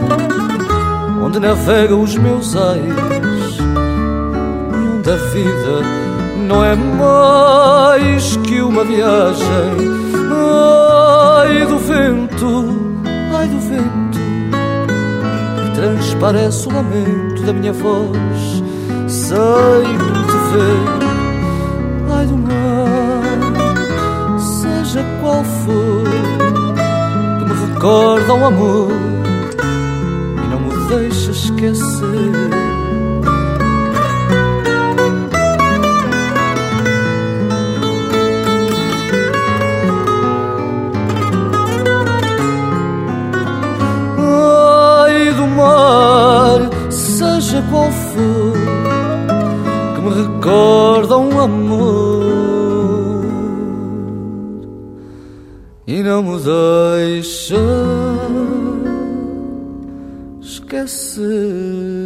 onde 1.25 1.41
navegam 1.41 2.03
os 2.03 2.17
meus 2.17 2.57
ais, 2.57 3.57
da 5.05 5.17
vida 5.17 6.07
não 6.49 6.65
é 6.65 6.75
mais 6.75 8.37
que 8.37 8.61
uma 8.61 8.85
viagem. 8.85 9.97
Ai 11.39 11.67
do 11.67 11.79
vento, 11.79 13.03
ai 13.37 13.49
do 13.49 13.59
vento, 13.61 14.19
que 15.63 15.71
transparece 15.81 16.69
o 16.69 16.73
lamento 16.73 17.43
da 17.43 17.53
minha 17.53 17.73
voz, 17.73 18.63
sem 19.27 19.99
te 20.27 20.39
ver. 20.53 20.87
Ai 22.17 22.27
do 22.27 22.37
mar, 22.37 23.39
seja 24.39 25.05
qual 25.21 25.43
for, 25.45 26.05
que 27.39 27.45
me 27.45 27.73
recorda 27.73 28.35
o 28.35 28.45
amor 28.45 28.93
e 30.45 30.49
não 30.49 30.61
me 30.61 30.87
deixa 30.89 31.33
esquecer. 31.33 32.67
seja 47.47 47.63
qual 47.71 47.91
for, 47.91 48.66
recorda 50.17 51.19
um 51.19 51.41
amor 51.41 52.25
e 55.87 56.03
não 56.03 56.23
me 56.23 56.39
deixa 56.41 57.57
esquecer. 60.41 62.06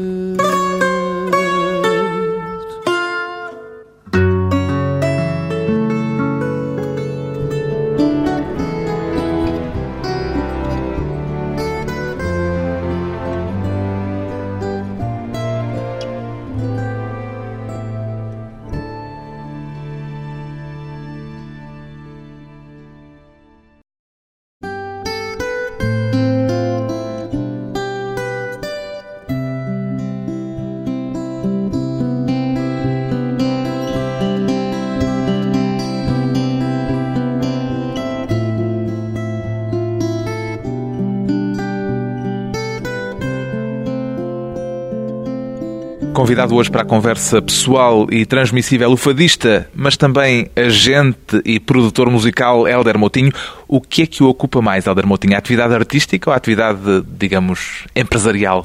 Convidado 46.31 46.55
hoje 46.55 46.71
para 46.71 46.83
a 46.83 46.85
conversa 46.85 47.43
pessoal 47.43 48.07
e 48.09 48.25
transmissível 48.25 48.93
o 48.93 48.97
fadista, 48.97 49.69
mas 49.75 49.97
também 49.97 50.49
agente 50.55 51.43
e 51.45 51.59
produtor 51.59 52.09
musical 52.09 52.69
Helder 52.69 52.97
Moutinho. 52.97 53.33
O 53.67 53.81
que 53.81 54.03
é 54.03 54.07
que 54.07 54.23
o 54.23 54.29
ocupa 54.29 54.63
mais, 54.63 54.87
Helder 54.87 55.09
Moutinho? 55.09 55.35
A 55.35 55.39
atividade 55.39 55.75
artística 55.75 56.31
ou 56.31 56.33
a 56.33 56.37
atividade, 56.37 56.79
digamos, 57.19 57.85
empresarial? 57.97 58.65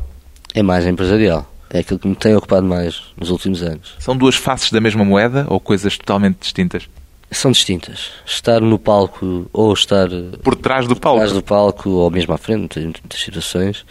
É 0.54 0.62
mais 0.62 0.86
empresarial. 0.86 1.52
É 1.72 1.80
aquilo 1.80 1.98
que 1.98 2.08
me 2.08 2.16
tem 2.16 2.36
ocupado 2.36 2.68
mais 2.68 3.02
nos 3.18 3.32
últimos 3.32 3.64
anos. 3.64 3.96
São 3.98 4.16
duas 4.16 4.36
faces 4.36 4.72
da 4.72 4.80
mesma 4.80 5.04
moeda 5.04 5.48
ou 5.50 5.60
coisas 5.60 5.98
totalmente 5.98 6.38
distintas? 6.42 6.88
São 7.32 7.50
distintas. 7.50 8.12
Estar 8.28 8.62
no 8.62 8.78
palco 8.78 9.50
ou 9.52 9.74
estar... 9.74 10.08
Por 10.44 10.54
trás 10.54 10.88
do 10.88 10.96
palco? 10.96 11.18
Por 11.18 11.26
trás 11.26 11.34
do 11.34 11.42
palco 11.42 11.90
ou 11.90 12.12
mesmo 12.12 12.32
à 12.32 12.38
frente, 12.38 12.80
em 12.80 12.84
muitas 12.84 13.20
situações 13.20 13.84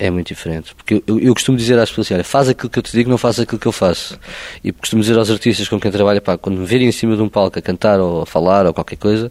é 0.00 0.10
muito 0.10 0.28
diferente. 0.28 0.74
Porque 0.74 1.02
eu, 1.06 1.20
eu, 1.20 1.34
costumo 1.34 1.58
dizer 1.58 1.78
às 1.78 1.90
pessoas 1.90 2.06
assim, 2.06 2.14
olha, 2.14 2.24
faz 2.24 2.48
aquilo 2.48 2.70
que 2.70 2.78
eu 2.78 2.82
te 2.82 2.90
digo, 2.90 3.10
não 3.10 3.18
faz 3.18 3.38
aquilo 3.38 3.58
que 3.58 3.66
eu 3.66 3.72
faço. 3.72 4.18
E 4.64 4.72
costumo 4.72 5.02
dizer 5.02 5.16
aos 5.16 5.30
artistas 5.30 5.68
com 5.68 5.78
quem 5.78 5.90
trabalho, 5.90 6.22
pá, 6.22 6.38
quando 6.38 6.58
me 6.58 6.66
virem 6.66 6.88
em 6.88 6.92
cima 6.92 7.14
de 7.14 7.22
um 7.22 7.28
palco 7.28 7.58
a 7.58 7.62
cantar 7.62 8.00
ou 8.00 8.22
a 8.22 8.26
falar 8.26 8.64
ou 8.64 8.72
qualquer 8.72 8.96
coisa, 8.96 9.30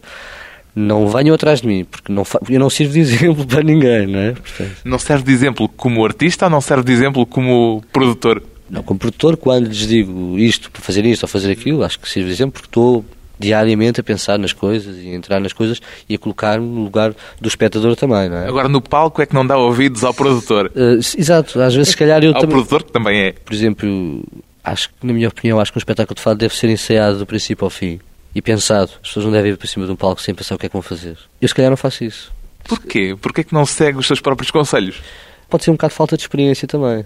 não 0.74 1.08
venham 1.08 1.34
atrás 1.34 1.60
de 1.60 1.66
mim, 1.66 1.84
porque 1.84 2.12
não 2.12 2.22
eu 2.48 2.60
não 2.60 2.70
sirvo 2.70 2.92
de 2.92 3.00
exemplo 3.02 3.44
para 3.44 3.64
ninguém, 3.64 4.06
não 4.06 4.20
é? 4.20 4.32
Portanto, 4.32 4.76
não 4.84 4.98
serve 4.98 5.24
de 5.24 5.32
exemplo 5.32 5.68
como 5.68 6.04
artista 6.04 6.46
ou 6.46 6.50
não 6.50 6.60
serve 6.60 6.84
de 6.84 6.92
exemplo 6.92 7.26
como 7.26 7.82
produtor? 7.92 8.40
Não, 8.70 8.84
como 8.84 9.00
produtor, 9.00 9.36
quando 9.36 9.66
lhes 9.66 9.88
digo 9.88 10.38
isto, 10.38 10.70
para 10.70 10.80
fazer 10.80 11.04
isto 11.04 11.24
ou 11.24 11.28
fazer 11.28 11.50
aquilo, 11.50 11.82
acho 11.82 11.98
que 11.98 12.08
sirve 12.08 12.28
de 12.28 12.34
exemplo 12.34 12.52
porque 12.52 12.68
estou 12.68 13.04
diariamente 13.40 14.00
a 14.00 14.04
pensar 14.04 14.38
nas 14.38 14.52
coisas 14.52 14.98
e 15.02 15.08
a 15.08 15.14
entrar 15.14 15.40
nas 15.40 15.52
coisas 15.52 15.80
e 16.08 16.14
a 16.14 16.18
colocar-me 16.18 16.66
no 16.66 16.84
lugar 16.84 17.14
do 17.40 17.48
espectador 17.48 17.96
também, 17.96 18.28
não 18.28 18.36
é? 18.36 18.46
Agora, 18.46 18.68
no 18.68 18.82
palco 18.82 19.22
é 19.22 19.26
que 19.26 19.34
não 19.34 19.46
dá 19.46 19.56
ouvidos 19.56 20.04
ao 20.04 20.12
produtor. 20.12 20.70
Uh, 20.76 21.00
exato, 21.18 21.60
às 21.60 21.74
vezes 21.74 21.90
se 21.90 21.96
calhar 21.96 22.22
eu 22.22 22.34
ao 22.34 22.40
também... 22.40 22.50
produtor 22.50 22.84
que 22.84 22.92
também 22.92 23.18
é. 23.20 23.32
Por 23.32 23.54
exemplo, 23.54 24.22
acho 24.62 24.90
que, 24.90 25.06
na 25.06 25.12
minha 25.12 25.28
opinião, 25.28 25.58
acho 25.58 25.72
que 25.72 25.78
um 25.78 25.80
espetáculo 25.80 26.14
de 26.14 26.20
fado 26.20 26.38
deve 26.38 26.54
ser 26.54 26.68
ensaiado 26.68 27.18
do 27.18 27.26
princípio 27.26 27.64
ao 27.64 27.70
fim 27.70 27.98
e 28.34 28.42
pensado. 28.42 28.90
As 29.02 29.08
pessoas 29.08 29.24
não 29.24 29.32
devem 29.32 29.52
ir 29.52 29.56
para 29.56 29.66
cima 29.66 29.86
de 29.86 29.92
um 29.92 29.96
palco 29.96 30.20
sem 30.20 30.34
pensar 30.34 30.54
o 30.54 30.58
que 30.58 30.66
é 30.66 30.68
que 30.68 30.74
vão 30.74 30.82
fazer. 30.82 31.16
Eu 31.40 31.48
se 31.48 31.54
calhar 31.54 31.70
não 31.70 31.78
faço 31.78 32.04
isso. 32.04 32.30
Porquê? 32.68 33.16
Porquê 33.20 33.40
é 33.40 33.44
que 33.44 33.54
não 33.54 33.64
segue 33.64 33.98
os 33.98 34.06
seus 34.06 34.20
próprios 34.20 34.50
conselhos? 34.50 35.00
Pode 35.48 35.64
ser 35.64 35.70
um 35.70 35.74
bocado 35.74 35.92
de 35.92 35.96
falta 35.96 36.16
de 36.16 36.22
experiência 36.22 36.68
também 36.68 37.04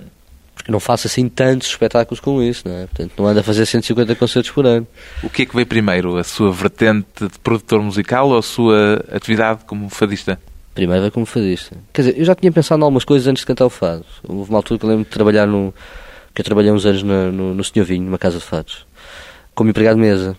porque 0.55 0.71
não 0.71 0.81
faço 0.81 1.07
assim 1.07 1.29
tantos 1.29 1.69
espetáculos 1.69 2.21
como 2.21 2.43
isso, 2.43 2.67
não 2.67 2.75
é? 2.75 2.87
Portanto, 2.87 3.13
não 3.19 3.27
ando 3.27 3.41
a 3.41 3.43
fazer 3.43 3.67
150 3.67 4.15
concertos 4.15 4.51
por 4.51 4.65
ano. 4.67 4.87
O 5.23 5.29
que 5.29 5.43
é 5.43 5.47
que 5.47 5.55
veio 5.55 5.67
primeiro? 5.67 6.17
A 6.17 6.25
sua 6.25 6.53
vertente 6.53 7.29
de 7.29 7.39
produtor 7.41 7.83
musical 7.83 8.29
ou 8.29 8.39
a 8.39 8.43
sua 8.43 9.05
atividade 9.13 9.65
como 9.67 9.89
fadista? 9.89 10.39
Primeiro 10.75 11.03
veio 11.03 11.13
como 11.13 11.27
fadista. 11.27 11.77
Quer 11.93 12.03
dizer, 12.03 12.19
eu 12.19 12.25
já 12.25 12.35
tinha 12.35 12.53
pensado 12.53 12.81
em 12.81 12.85
algumas 12.85 13.05
coisas 13.05 13.27
antes 13.27 13.41
de 13.41 13.47
cantar 13.47 13.67
o 13.67 13.71
fado. 13.71 14.05
Houve 14.27 14.51
uma 14.51 14.59
altura 14.59 14.79
que 14.79 14.85
eu 14.87 14.91
lembro 14.91 15.05
de 15.05 15.11
trabalhar 15.11 15.47
no... 15.47 15.75
que 16.33 16.41
eu 16.41 16.45
trabalhei 16.45 16.71
uns 16.71 16.87
anos 16.87 17.03
no, 17.03 17.33
no, 17.33 17.55
no 17.55 17.65
Senhor 17.65 17.85
Vinho, 17.85 18.05
numa 18.05 18.19
casa 18.19 18.39
de 18.39 18.45
fados, 18.45 18.87
como 19.55 19.71
empregado 19.71 19.97
de 19.97 20.03
mesa. 20.03 20.37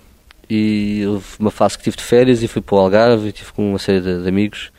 E 0.50 1.04
houve 1.08 1.26
uma 1.40 1.52
fase 1.52 1.78
que 1.78 1.84
tive 1.84 1.98
de 1.98 2.04
férias 2.04 2.42
e 2.42 2.48
fui 2.48 2.62
para 2.62 2.76
o 2.76 2.80
Algarve 2.80 3.30
e 3.30 3.32
tive 3.32 3.52
com 3.52 3.70
uma 3.70 3.80
série 3.80 4.00
de, 4.00 4.24
de 4.24 4.28
amigos 4.28 4.72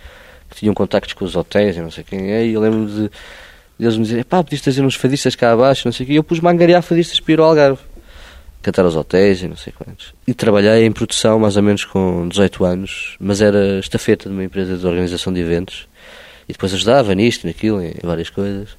que 0.48 0.56
tinham 0.56 0.74
contactos 0.74 1.12
com 1.12 1.24
os 1.24 1.34
hotéis 1.34 1.76
e 1.76 1.80
não 1.80 1.90
sei 1.90 2.04
quem 2.04 2.30
é, 2.30 2.46
e 2.46 2.52
eu 2.52 2.60
lembro 2.60 2.86
de 2.86 3.10
e 3.78 3.84
eles 3.84 3.96
me 3.96 4.04
diziam, 4.04 4.22
pá, 4.22 4.42
podias 4.42 4.62
trazer 4.62 4.82
uns 4.82 4.94
fadistas 4.94 5.34
cá 5.34 5.52
abaixo, 5.52 5.86
não 5.86 5.92
sei 5.92 6.04
o 6.04 6.06
quê. 6.06 6.12
E 6.14 6.16
eu 6.16 6.24
pus-me 6.24 6.48
a 6.48 6.50
angariar 6.50 6.82
fadistas 6.82 7.20
para 7.20 7.32
ir 7.32 7.40
ao 7.40 7.46
Algarve. 7.46 7.80
Cantar 8.62 8.84
aos 8.84 8.96
hotéis 8.96 9.42
e 9.42 9.48
não 9.48 9.56
sei 9.56 9.72
quantos. 9.72 10.14
E 10.26 10.34
trabalhei 10.34 10.86
em 10.86 10.92
produção 10.92 11.38
mais 11.38 11.56
ou 11.56 11.62
menos 11.62 11.84
com 11.84 12.26
18 12.28 12.64
anos, 12.64 13.16
mas 13.20 13.40
era 13.40 13.78
estafeta 13.78 14.28
de 14.28 14.34
uma 14.34 14.42
empresa 14.42 14.76
de 14.76 14.86
organização 14.86 15.32
de 15.32 15.40
eventos. 15.40 15.86
E 16.48 16.52
depois 16.52 16.72
ajudava 16.72 17.14
nisto, 17.14 17.46
naquilo, 17.46 17.82
em 17.82 17.94
várias 18.02 18.30
coisas. 18.30 18.70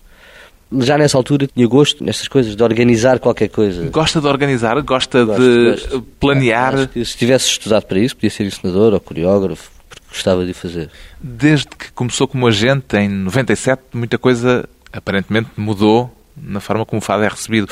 Já 0.80 0.98
nessa 0.98 1.16
altura 1.16 1.48
tinha 1.48 1.66
gosto 1.68 2.04
nestas 2.04 2.28
coisas, 2.28 2.56
de 2.56 2.62
organizar 2.62 3.20
qualquer 3.20 3.48
coisa. 3.48 3.88
Gosta 3.90 4.20
de 4.20 4.28
organizar? 4.28 4.82
Gosta 4.82 5.24
gosto, 5.24 5.42
de 5.42 5.72
gosto. 5.72 6.02
planear? 6.20 6.90
Se 6.94 7.16
tivesse 7.16 7.48
estudado 7.48 7.86
para 7.86 8.00
isso, 8.00 8.16
podia 8.16 8.30
ser 8.30 8.46
ensinador 8.46 8.94
ou 8.94 9.00
coreógrafo, 9.00 9.72
porque 9.88 10.04
gostava 10.10 10.46
de 10.46 10.54
fazer. 10.54 10.90
Desde 11.22 11.68
que 11.68 11.92
começou 11.94 12.28
como 12.28 12.48
agente 12.48 12.98
em 12.98 13.08
97, 13.08 13.82
muita 13.94 14.18
coisa 14.18 14.68
aparentemente 14.98 15.50
mudou 15.56 16.12
na 16.36 16.60
forma 16.60 16.86
como 16.86 17.00
o 17.00 17.04
fado 17.04 17.24
é 17.24 17.28
recebido. 17.28 17.70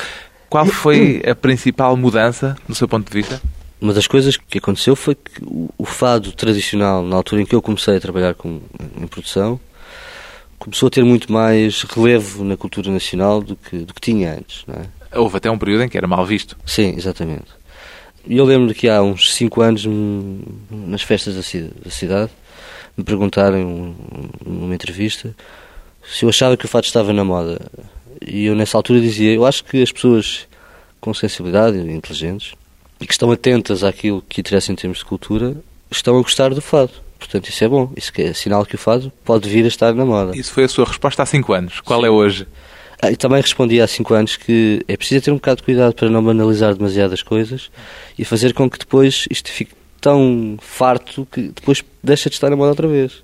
Qual 0.48 0.66
foi 0.66 1.22
a 1.28 1.34
principal 1.34 1.96
mudança, 1.96 2.56
do 2.68 2.74
seu 2.74 2.88
ponto 2.88 3.10
de 3.10 3.12
vista? 3.12 3.42
Uma 3.80 3.92
das 3.92 4.06
coisas 4.06 4.36
que 4.36 4.58
aconteceu 4.58 4.96
foi 4.96 5.14
que 5.14 5.42
o 5.76 5.84
fado 5.84 6.32
tradicional, 6.32 7.02
na 7.02 7.16
altura 7.16 7.42
em 7.42 7.46
que 7.46 7.54
eu 7.54 7.60
comecei 7.60 7.96
a 7.96 8.00
trabalhar 8.00 8.34
com, 8.34 8.60
em 8.96 9.06
produção, 9.06 9.60
começou 10.58 10.86
a 10.86 10.90
ter 10.90 11.04
muito 11.04 11.30
mais 11.30 11.82
relevo 11.82 12.42
na 12.42 12.56
cultura 12.56 12.90
nacional 12.90 13.42
do 13.42 13.54
que, 13.56 13.78
do 13.78 13.92
que 13.92 14.00
tinha 14.00 14.34
antes. 14.34 14.64
É? 14.68 15.18
Houve 15.18 15.36
até 15.36 15.50
um 15.50 15.58
período 15.58 15.82
em 15.82 15.88
que 15.88 15.98
era 15.98 16.06
mal 16.06 16.24
visto. 16.24 16.56
Sim, 16.64 16.94
exatamente. 16.96 17.48
E 18.26 18.36
eu 18.36 18.44
lembro 18.44 18.72
que 18.74 18.88
há 18.88 19.02
uns 19.02 19.34
5 19.34 19.60
anos, 19.60 19.86
nas 20.70 21.02
festas 21.02 21.34
da 21.34 21.90
cidade, 21.90 22.30
me 22.96 23.04
perguntaram 23.04 23.94
numa 24.44 24.74
entrevista 24.74 25.34
se 26.10 26.24
eu 26.24 26.28
achava 26.28 26.56
que 26.56 26.64
o 26.64 26.68
fato 26.68 26.84
estava 26.84 27.12
na 27.12 27.24
moda. 27.24 27.60
E 28.20 28.46
eu 28.46 28.54
nessa 28.54 28.76
altura 28.76 29.00
dizia, 29.00 29.32
eu 29.32 29.44
acho 29.44 29.64
que 29.64 29.82
as 29.82 29.92
pessoas 29.92 30.46
com 31.00 31.12
sensibilidade 31.12 31.78
e 31.78 31.92
inteligentes 31.92 32.54
e 33.00 33.06
que 33.06 33.12
estão 33.12 33.30
atentas 33.30 33.84
àquilo 33.84 34.22
que 34.28 34.40
interessa 34.40 34.72
em 34.72 34.74
termos 34.74 34.98
de 34.98 35.04
cultura 35.04 35.56
estão 35.90 36.18
a 36.18 36.22
gostar 36.22 36.52
do 36.52 36.60
fado. 36.60 36.92
Portanto, 37.18 37.48
isso 37.48 37.64
é 37.64 37.68
bom. 37.68 37.92
Isso 37.96 38.12
é 38.16 38.32
sinal 38.32 38.64
que 38.64 38.74
o 38.74 38.78
fado 38.78 39.12
pode 39.24 39.48
vir 39.48 39.64
a 39.64 39.68
estar 39.68 39.94
na 39.94 40.04
moda. 40.04 40.36
Isso 40.36 40.52
foi 40.52 40.64
a 40.64 40.68
sua 40.68 40.84
resposta 40.84 41.22
há 41.22 41.26
5 41.26 41.52
anos. 41.52 41.80
Qual 41.80 42.00
Sim. 42.00 42.06
é 42.06 42.10
hoje? 42.10 42.46
Ah, 43.00 43.10
e 43.10 43.16
também 43.16 43.40
respondi 43.40 43.80
há 43.80 43.86
5 43.86 44.14
anos 44.14 44.36
que 44.36 44.82
é 44.88 44.96
preciso 44.96 45.24
ter 45.24 45.30
um 45.30 45.36
bocado 45.36 45.58
de 45.58 45.62
cuidado 45.64 45.94
para 45.94 46.08
não 46.08 46.24
banalizar 46.24 46.74
demasiadas 46.74 47.22
coisas 47.22 47.70
e 48.18 48.24
fazer 48.24 48.54
com 48.54 48.68
que 48.68 48.78
depois 48.78 49.26
isto 49.30 49.50
fique 49.50 49.72
tão 50.00 50.56
farto 50.60 51.26
que 51.30 51.42
depois 51.42 51.84
deixa 52.02 52.30
de 52.30 52.36
estar 52.36 52.48
na 52.48 52.56
moda 52.56 52.70
outra 52.70 52.88
vez. 52.88 53.22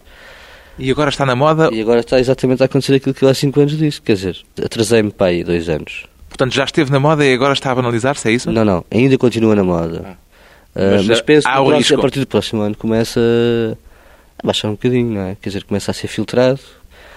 E 0.79 0.91
agora 0.91 1.11
está 1.11 1.27
na 1.27 1.35
moda? 1.37 1.69
E 1.73 1.81
agora 1.81 2.01
está 2.01 2.19
exatamente 2.19 2.63
a 2.63 2.67
acontecer 2.67 2.95
aquilo 2.95 3.15
que 3.15 3.25
eu 3.25 3.29
há 3.29 3.35
5 3.35 3.61
anos 3.61 3.77
disse. 3.77 4.01
Quer 4.01 4.15
dizer, 4.15 4.37
atrasei-me 4.65 5.11
para 5.11 5.27
aí 5.29 5.45
dois 5.45 5.69
anos 5.69 6.05
Portanto, 6.29 6.55
já 6.55 6.65
esteve 6.65 6.91
na 6.91 6.99
moda 6.99 7.25
e 7.27 7.35
agora 7.35 7.53
está 7.53 7.71
a 7.71 7.75
banalizar-se, 7.75 8.27
é 8.27 8.33
isso? 8.33 8.51
Não, 8.51 8.65
não, 8.65 8.83
ainda 8.91 9.19
continua 9.19 9.55
na 9.55 9.63
moda. 9.63 10.17
Ah, 10.75 10.97
Mas, 10.97 11.07
mas, 11.07 11.19
ah, 11.21 11.23
penso 11.23 11.47
que 11.49 11.55
próximo- 11.55 11.99
a 11.99 12.03
partir 12.03 12.21
do 12.21 12.27
próximo 12.27 12.63
ano 12.63 12.75
começa 12.75 13.21
a 14.43 14.47
baixar 14.47 14.69
um 14.69 14.73
bocadinho, 14.73 15.13
não 15.13 15.21
é? 15.27 15.37
Quer 15.41 15.51
dizer, 15.51 15.65
começa 15.65 15.91
a 15.91 15.95
ser 15.95 16.09
filtrado. 16.09 16.59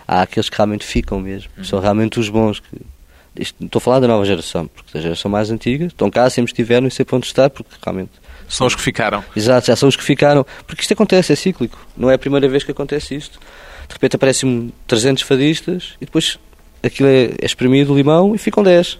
Há 0.05 0.21
aqueles 0.21 0.49
que 0.49 0.57
realmente 0.57 0.85
ficam 0.85 1.19
mesmo. 1.21 1.49
Uhum. 1.57 1.63
São 1.63 1.79
realmente 1.79 2.19
os 2.19 2.27
bons. 2.27 2.59
Que... 2.59 3.41
Isto, 3.41 3.63
estou 3.63 3.79
a 3.79 3.81
falar 3.81 3.99
da 4.01 4.07
nova 4.07 4.25
geração, 4.25 4.67
porque 4.67 4.91
da 4.93 5.01
geração 5.01 5.31
mais 5.31 5.49
antiga 5.49 5.85
estão 5.85 6.11
cá, 6.11 6.29
sempre 6.29 6.51
estiveram 6.51 6.87
e 6.87 6.91
sempre 6.91 7.15
onde 7.15 7.25
estar, 7.25 7.49
porque 7.49 7.73
realmente. 7.81 8.11
São 8.47 8.67
os 8.67 8.75
que 8.75 8.81
ficaram. 8.81 9.23
Exato, 9.35 9.67
já 9.67 9.75
são 9.75 9.89
os 9.89 9.95
que 9.95 10.03
ficaram. 10.03 10.45
Porque 10.67 10.81
isto 10.81 10.93
acontece, 10.93 11.33
é 11.33 11.35
cíclico. 11.35 11.77
Não 11.97 12.09
é 12.09 12.15
a 12.15 12.17
primeira 12.17 12.47
vez 12.47 12.63
que 12.63 12.71
acontece 12.71 13.15
isto. 13.15 13.39
De 13.87 13.93
repente 13.93 14.15
aparecem 14.15 14.73
300 14.87 15.23
fadistas 15.23 15.93
e 16.01 16.05
depois 16.05 16.39
aquilo 16.83 17.09
é, 17.09 17.25
é 17.41 17.45
espremido 17.45 17.93
o 17.93 17.95
limão 17.95 18.35
e 18.35 18.37
ficam 18.37 18.63
10. 18.63 18.97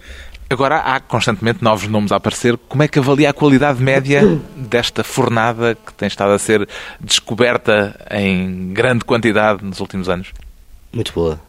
Agora 0.48 0.76
há 0.76 1.00
constantemente 1.00 1.62
novos 1.62 1.88
nomes 1.88 2.12
a 2.12 2.16
aparecer. 2.16 2.56
Como 2.68 2.82
é 2.82 2.88
que 2.88 2.98
avalia 2.98 3.30
a 3.30 3.32
qualidade 3.32 3.82
média 3.82 4.22
desta 4.54 5.02
fornada 5.02 5.74
que 5.74 5.92
tem 5.92 6.06
estado 6.06 6.32
a 6.32 6.38
ser 6.38 6.68
descoberta 7.00 7.98
em 8.10 8.72
grande 8.72 9.04
quantidade 9.04 9.64
nos 9.64 9.80
últimos 9.80 10.08
anos? 10.08 10.32
Muito 10.92 11.12
boa. 11.12 11.40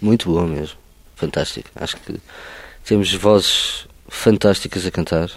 Muito 0.00 0.30
boa 0.30 0.46
mesmo. 0.46 0.76
Fantástico. 1.14 1.68
Acho 1.76 1.96
que 1.98 2.18
temos 2.84 3.12
vozes 3.12 3.86
fantásticas 4.08 4.86
a 4.86 4.90
cantar. 4.90 5.28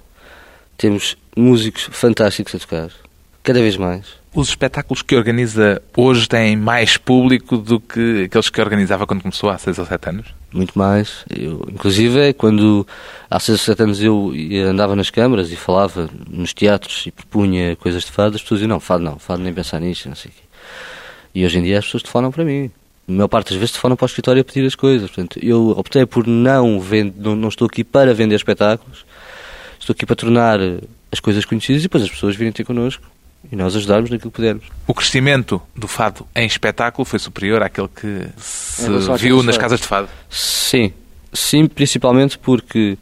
Temos 0.82 1.16
músicos 1.38 1.90
fantásticos 1.92 2.56
a 2.56 2.58
tocar. 2.58 2.90
Cada 3.44 3.60
vez 3.60 3.78
mais. 3.78 4.04
Os 4.34 4.50
espetáculos 4.50 5.04
que 5.04 5.16
organiza 5.16 5.80
hoje 5.96 6.28
têm 6.28 6.58
mais 6.58 6.98
público 6.98 7.56
do 7.56 7.80
que 7.80 8.24
aqueles 8.24 8.50
que 8.50 8.60
organizava 8.60 9.06
quando 9.06 9.22
começou 9.22 9.52
há 9.52 9.60
6 9.60 9.78
ou 9.78 9.86
7 9.86 10.10
anos? 10.10 10.34
Muito 10.52 10.76
mais. 10.76 11.24
Eu, 11.30 11.64
inclusive, 11.72 12.34
quando 12.34 12.88
há 13.30 13.40
6 13.40 13.60
ou 13.60 13.64
7 13.64 13.84
anos 13.84 14.02
eu 14.02 14.34
andava 14.68 14.96
nas 14.96 15.12
câmaras 15.12 15.52
e 15.52 15.56
falava 15.56 16.10
nos 16.28 16.52
teatros 16.52 17.06
e 17.06 17.12
propunha 17.12 17.76
coisas 17.76 18.04
de 18.04 18.12
fado, 18.12 18.36
as 18.36 18.42
pessoas 18.42 18.62
diziam, 18.62 18.74
não, 18.74 18.80
fado 18.80 19.04
não, 19.04 19.20
fado 19.20 19.44
nem 19.44 19.54
pensar 19.54 19.80
nisto, 19.80 20.10
não 20.10 20.16
sei 20.16 20.32
o 20.32 20.34
quê. 20.34 20.42
E 21.36 21.46
hoje 21.46 21.60
em 21.60 21.62
dia 21.62 21.78
as 21.78 21.86
pessoas 21.86 22.02
telefonam 22.02 22.32
para 22.32 22.44
mim. 22.44 22.72
A 23.08 23.12
maior 23.12 23.28
parte 23.28 23.50
das 23.50 23.58
vezes 23.58 23.74
telefonam 23.74 23.96
para 23.96 24.06
o 24.06 24.08
escritório 24.08 24.42
a 24.42 24.44
pedir 24.44 24.66
as 24.66 24.74
coisas. 24.74 25.12
Portanto, 25.12 25.38
eu 25.44 25.70
optei 25.78 26.08
por 26.08 26.26
não 26.26 26.80
vender, 26.80 27.14
não, 27.18 27.36
não 27.36 27.50
estou 27.50 27.68
aqui 27.68 27.84
para 27.84 28.16
vender 28.16 28.34
espetáculos, 28.34 29.06
estou 29.82 29.94
aqui 29.94 30.06
para 30.06 30.16
tornar 30.16 30.60
eh, 30.62 30.80
as 31.12 31.20
coisas 31.20 31.44
conhecidas 31.44 31.82
e 31.82 31.84
depois 31.84 32.04
as 32.04 32.10
pessoas 32.10 32.36
virem 32.36 32.52
ter 32.54 32.64
connosco 32.64 33.04
e 33.52 33.56
nós 33.56 33.76
ajudarmos 33.76 34.10
naquilo 34.10 34.32
que 34.32 34.36
pudermos. 34.36 34.64
O 34.88 34.94
crescimento 34.94 35.62
do 35.76 35.88
fado 35.88 36.26
em 36.36 36.46
espetáculo 36.46 37.04
foi 37.04 37.20
superior 37.20 37.62
àquele 37.64 37.88
que 37.90 38.28
se 38.38 38.88
viu 39.18 39.42
nas 39.44 39.56
fado. 39.56 39.60
casas 39.60 39.80
de 39.82 39.88
fado. 39.88 40.10
Sim, 40.30 40.94
sim, 41.34 41.68
principalmente 41.68 42.38
porque, 42.38 42.98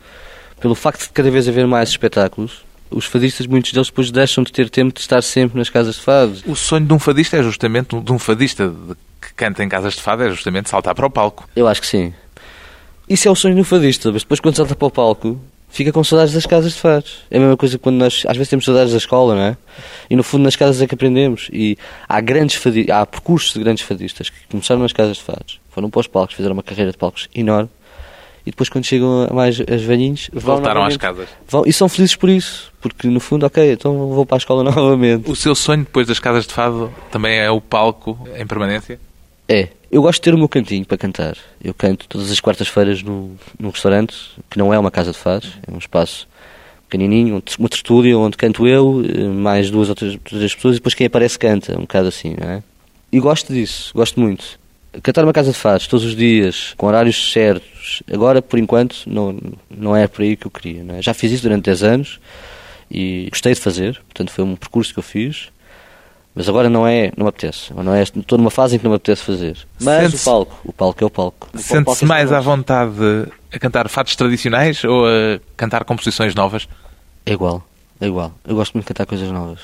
pelo 0.59 0.73
facto 0.75 1.03
de 1.03 1.09
cada 1.09 1.29
vez 1.29 1.47
haver 1.47 1.67
mais 1.67 1.89
espetáculos, 1.89 2.63
os 2.89 3.05
fadistas, 3.05 3.45
muitos 3.45 3.71
deles 3.73 3.87
depois 3.89 4.09
deixam 4.09 4.43
de 4.43 4.51
ter 4.51 4.69
tempo 4.69 4.93
de 4.93 5.01
estar 5.01 5.21
sempre 5.21 5.59
nas 5.59 5.69
casas 5.69 5.95
de 5.95 6.01
fado. 6.01 6.33
O 6.47 6.55
sonho 6.55 6.85
de 6.87 6.93
um 6.93 6.97
fadista 6.97 7.37
é 7.37 7.43
justamente, 7.43 7.99
de 7.99 8.11
um 8.11 8.17
fadista 8.17 8.67
de- 8.69 8.95
que 9.21 9.33
canta 9.35 9.63
em 9.63 9.69
casas 9.69 9.93
de 9.93 10.01
fado, 10.01 10.23
é 10.23 10.29
justamente 10.29 10.69
saltar 10.69 10.95
para 10.95 11.05
o 11.05 11.09
palco. 11.09 11.47
Eu 11.55 11.67
acho 11.67 11.81
que 11.81 11.87
sim. 11.87 12.13
Isso 13.07 13.27
é 13.27 13.31
o 13.31 13.35
sonho 13.35 13.55
do 13.55 13.63
fadista, 13.63 14.11
mas 14.11 14.21
depois 14.23 14.39
quando 14.39 14.55
salta 14.55 14.75
para 14.75 14.87
o 14.87 14.91
palco, 14.91 15.39
fica 15.69 15.91
com 15.91 16.03
saudades 16.03 16.33
das 16.33 16.45
casas 16.45 16.73
de 16.73 16.79
fados. 16.79 17.19
É 17.29 17.37
a 17.37 17.39
mesma 17.39 17.55
coisa 17.57 17.77
que 17.77 17.83
quando 17.83 17.97
nós, 17.97 18.23
às 18.27 18.35
vezes 18.35 18.49
temos 18.49 18.65
saudades 18.65 18.91
da 18.91 18.97
escola, 18.97 19.35
não 19.35 19.41
é? 19.41 19.57
E 20.09 20.15
no 20.15 20.23
fundo 20.23 20.43
nas 20.43 20.55
casas 20.55 20.81
é 20.81 20.87
que 20.87 20.95
aprendemos. 20.95 21.49
E 21.53 21.77
há 22.07 22.19
grandes 22.19 22.55
fadi 22.55 22.91
há 22.91 23.05
percursos 23.05 23.53
de 23.53 23.59
grandes 23.59 23.83
fadistas 23.83 24.29
que 24.29 24.47
começaram 24.49 24.81
nas 24.81 24.91
casas 24.91 25.17
de 25.17 25.23
fados, 25.23 25.59
foram 25.69 25.89
para 25.89 25.99
os 25.99 26.07
palcos, 26.07 26.35
fizeram 26.35 26.53
uma 26.53 26.63
carreira 26.63 26.91
de 26.91 26.97
palcos 26.97 27.29
enorme. 27.33 27.69
E 28.45 28.51
depois, 28.51 28.69
quando 28.69 28.85
chegam 28.85 29.27
a 29.29 29.33
mais 29.33 29.59
as 29.59 29.81
velhinhos, 29.81 30.29
Voltaram 30.33 30.83
às 30.83 30.97
casas. 30.97 31.27
Vão, 31.47 31.63
e 31.67 31.73
são 31.73 31.87
felizes 31.87 32.15
por 32.15 32.29
isso, 32.29 32.71
porque 32.81 33.07
no 33.07 33.19
fundo, 33.19 33.45
ok, 33.45 33.73
então 33.73 33.95
vou 34.09 34.25
para 34.25 34.37
a 34.37 34.39
escola 34.39 34.63
novamente. 34.65 35.29
O 35.29 35.35
seu 35.35 35.53
sonho 35.53 35.83
depois 35.83 36.07
das 36.07 36.19
casas 36.19 36.47
de 36.47 36.53
fado 36.53 36.91
também 37.11 37.37
é 37.37 37.51
o 37.51 37.61
palco 37.61 38.17
em 38.35 38.47
permanência? 38.47 38.99
É, 39.51 39.69
eu 39.91 40.01
gosto 40.03 40.19
de 40.19 40.25
ter 40.25 40.33
o 40.35 40.37
meu 40.37 40.47
cantinho 40.47 40.85
para 40.85 40.95
cantar. 40.97 41.35
Eu 41.63 41.73
canto 41.73 42.07
todas 42.07 42.29
as 42.31 42.39
quartas-feiras 42.39 43.01
num 43.01 43.35
restaurante, 43.71 44.15
que 44.49 44.59
não 44.59 44.71
é 44.71 44.77
uma 44.77 44.91
casa 44.91 45.11
de 45.11 45.17
fados, 45.17 45.53
é 45.67 45.73
um 45.73 45.77
espaço 45.79 46.27
pequenininho, 46.87 47.35
um- 47.59 47.67
tertúlia 47.67 48.17
onde 48.17 48.37
canto 48.37 48.67
eu, 48.67 49.03
eh, 49.03 49.23
mais 49.27 49.71
duas 49.71 49.89
ou 49.89 49.95
três, 49.95 50.17
três 50.23 50.53
pessoas, 50.55 50.75
e 50.75 50.79
depois 50.79 50.93
quem 50.93 51.07
aparece 51.07 51.37
canta, 51.37 51.75
um 51.77 51.81
bocado 51.81 52.07
assim, 52.07 52.35
não 52.39 52.47
é? 52.47 52.63
E 53.11 53.19
gosto 53.19 53.51
disso, 53.51 53.91
gosto 53.95 54.19
muito. 54.19 54.59
Cantar 55.03 55.23
uma 55.23 55.33
casa 55.33 55.51
de 55.51 55.57
fados 55.57 55.87
todos 55.87 56.05
os 56.05 56.15
dias, 56.15 56.73
com 56.77 56.85
horários 56.87 57.31
certos, 57.31 58.01
agora, 58.11 58.41
por 58.41 58.57
enquanto, 58.59 58.97
não, 59.07 59.35
não 59.69 59.95
é 59.95 60.07
por 60.07 60.21
aí 60.23 60.35
que 60.35 60.45
eu 60.47 60.51
queria. 60.51 60.83
É? 60.97 61.01
Já 61.01 61.13
fiz 61.13 61.31
isso 61.31 61.43
durante 61.43 61.65
10 61.65 61.83
anos 61.83 62.19
e 62.89 63.27
gostei 63.31 63.53
de 63.53 63.59
fazer, 63.59 63.95
portanto 64.07 64.31
foi 64.31 64.43
um 64.43 64.55
percurso 64.55 64.91
que 64.93 64.99
eu 64.99 65.03
fiz. 65.03 65.49
Mas 66.35 66.47
agora 66.47 66.69
não 66.69 66.87
é, 66.87 67.11
não 67.17 67.25
me 67.25 67.29
apetece. 67.29 67.73
Não 67.73 67.93
é, 67.93 68.03
estou 68.03 68.37
numa 68.37 68.51
fase 68.51 68.75
em 68.75 68.79
que 68.79 68.83
não 68.85 68.91
me 68.91 68.95
apetece 68.97 69.23
fazer. 69.23 69.57
Mas 69.81 70.13
o 70.13 70.25
palco, 70.25 70.59
o 70.63 70.71
palco 70.71 71.03
é 71.03 71.07
o 71.07 71.09
palco. 71.09 71.49
Sente-se 71.55 72.05
mais 72.05 72.31
à 72.31 72.39
vontade 72.39 72.93
a 73.51 73.59
cantar 73.59 73.89
fados 73.89 74.15
tradicionais 74.15 74.83
ou 74.83 75.05
a 75.05 75.39
cantar 75.57 75.83
composições 75.83 76.35
novas? 76.35 76.67
É 77.25 77.33
igual, 77.33 77.63
é 77.99 78.07
igual. 78.07 78.31
Eu 78.47 78.55
gosto 78.55 78.73
muito 78.73 78.85
de 78.85 78.89
cantar 78.89 79.05
coisas 79.05 79.29
novas. 79.29 79.59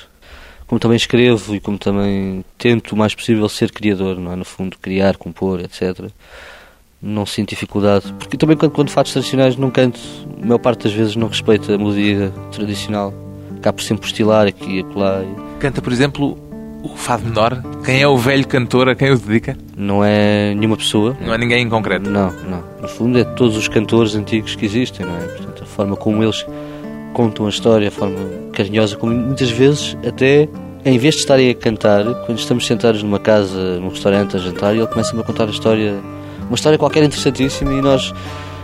Como 0.66 0.80
também 0.80 0.96
escrevo 0.96 1.54
e 1.54 1.60
como 1.60 1.78
também 1.78 2.44
tento 2.58 2.92
o 2.92 2.96
mais 2.96 3.14
possível 3.14 3.48
ser 3.48 3.70
criador, 3.70 4.18
não 4.18 4.32
é? 4.32 4.36
No 4.36 4.44
fundo, 4.44 4.76
criar, 4.78 5.16
compor, 5.16 5.60
etc. 5.60 6.10
Não 7.00 7.24
sinto 7.24 7.50
dificuldade. 7.50 8.12
Porque 8.18 8.36
também 8.36 8.56
quando, 8.56 8.72
quando 8.72 8.90
fatos 8.90 9.12
tradicionais 9.12 9.56
não 9.56 9.70
canto, 9.70 10.00
a 10.42 10.44
maior 10.44 10.58
parte 10.58 10.84
das 10.84 10.92
vezes 10.92 11.14
não 11.14 11.28
respeito 11.28 11.72
a 11.72 11.78
melodia 11.78 12.32
tradicional. 12.50 13.14
Acabo 13.56 13.76
por 13.76 13.84
sempre 13.84 14.06
estilar 14.06 14.48
aqui 14.48 14.78
e 14.78 14.80
acolá. 14.80 15.22
Canta, 15.60 15.80
por 15.80 15.92
exemplo, 15.92 16.36
o 16.82 16.96
fado 16.96 17.24
menor. 17.24 17.62
Quem 17.84 18.00
é 18.00 18.08
o 18.08 18.16
velho 18.16 18.46
cantor 18.46 18.88
a 18.88 18.94
quem 18.94 19.10
o 19.10 19.18
dedica? 19.18 19.56
Não 19.76 20.04
é 20.04 20.54
nenhuma 20.54 20.76
pessoa. 20.76 21.16
Não 21.20 21.34
é 21.34 21.38
ninguém 21.38 21.62
em 21.62 21.68
concreto. 21.68 22.08
Não, 22.08 22.30
não. 22.48 22.62
No 22.80 22.88
fundo 22.88 23.18
é 23.18 23.24
todos 23.24 23.56
os 23.56 23.68
cantores 23.68 24.14
antigos 24.14 24.54
que 24.54 24.64
existem, 24.66 25.04
não 25.04 25.16
é? 25.16 25.20
Portanto, 25.20 25.62
a 25.62 25.66
forma 25.66 25.96
como 25.96 26.22
eles 26.22 26.44
contam 27.12 27.46
a 27.46 27.48
história, 27.48 27.88
a 27.88 27.90
forma 27.90 28.18
carinhosa, 28.52 28.96
como 28.96 29.12
muitas 29.12 29.50
vezes 29.50 29.96
até 30.06 30.48
em 30.84 30.98
vez 30.98 31.14
de 31.14 31.20
estarem 31.20 31.50
a 31.50 31.54
cantar, 31.54 32.04
quando 32.26 32.38
estamos 32.38 32.64
sentados 32.64 33.02
numa 33.02 33.18
casa, 33.18 33.80
num 33.80 33.88
restaurante 33.88 34.36
a 34.36 34.38
jantar, 34.38 34.72
ele 34.74 34.86
começa-me 34.86 35.20
a 35.20 35.24
contar 35.24 35.44
a 35.44 35.50
história, 35.50 35.96
uma 36.46 36.54
história 36.54 36.78
qualquer 36.78 37.02
interessantíssima 37.02 37.72
e 37.72 37.82
nós, 37.82 38.14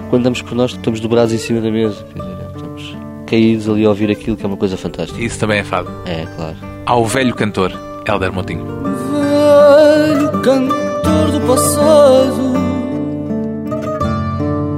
quando 0.09 0.22
damos 0.22 0.40
por 0.40 0.55
nós, 0.55 0.70
estamos 0.70 1.01
dobrados 1.01 1.35
em 1.35 1.38
cima 1.38 1.61
da 1.61 1.68
mesa, 1.68 2.05
quer 2.14 2.20
dizer, 2.20 2.37
estamos 2.55 2.96
caídos 3.27 3.68
ali 3.68 3.85
a 3.85 3.88
ouvir 3.88 4.09
aquilo 4.09 4.37
que 4.37 4.44
é 4.44 4.46
uma 4.46 4.57
coisa 4.57 4.77
fantástica. 4.77 5.20
Isso 5.20 5.37
também 5.40 5.59
é 5.59 5.64
fado. 5.64 5.90
É, 6.07 6.25
claro. 6.37 6.57
Ao 6.87 7.05
velho 7.05 7.35
cantor, 7.35 7.72
Helder 8.07 8.33
Montinho. 8.33 8.65
velho 9.12 10.31
cantor 10.43 11.31
do 11.33 11.41
passado. 11.47 12.53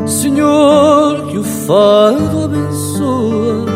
Senhor, 0.07 1.27
que 1.29 1.39
o 1.39 1.45
fado 1.45 2.45
abençoa, 2.45 3.67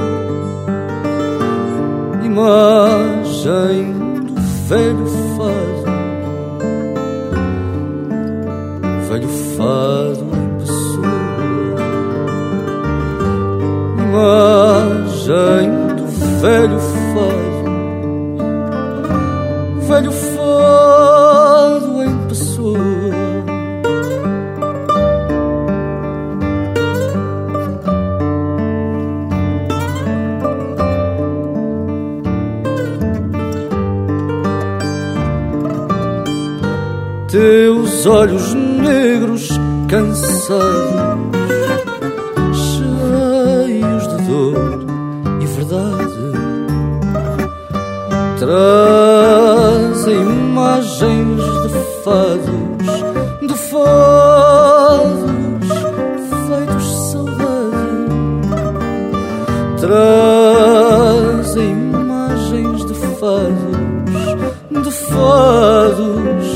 imagem 2.24 3.92
do 4.24 4.34
velho 4.68 5.06
fado, 5.36 5.84
velho 9.08 9.28
fado 9.56 10.26
em 10.36 10.48
pessoa, 10.58 11.06
imagem 13.98 15.68
do 15.96 16.06
velho 16.40 16.78
fado 17.14 17.47
velho 19.88 20.12
fado 20.12 22.02
em 22.02 22.28
pessoa. 22.28 22.78
Teus 37.30 38.06
olhos 38.06 38.54
negros 38.54 39.48
cansados, 39.88 40.58
cheios 42.52 44.08
de 44.08 44.16
dor 44.26 44.86
e 45.40 45.46
verdade 45.46 46.18
trazem 48.38 48.87
imagens 50.68 51.40
de 51.72 51.80
fados, 52.04 53.00
de 53.40 53.54
fados 53.70 55.30
feitos 56.46 56.84
de 56.84 56.96
saudade. 57.10 58.08
Trazem 59.80 61.70
imagens 61.70 62.84
de 62.84 62.94
fados, 63.18 63.78
de 64.84 64.90
fados 64.90 66.46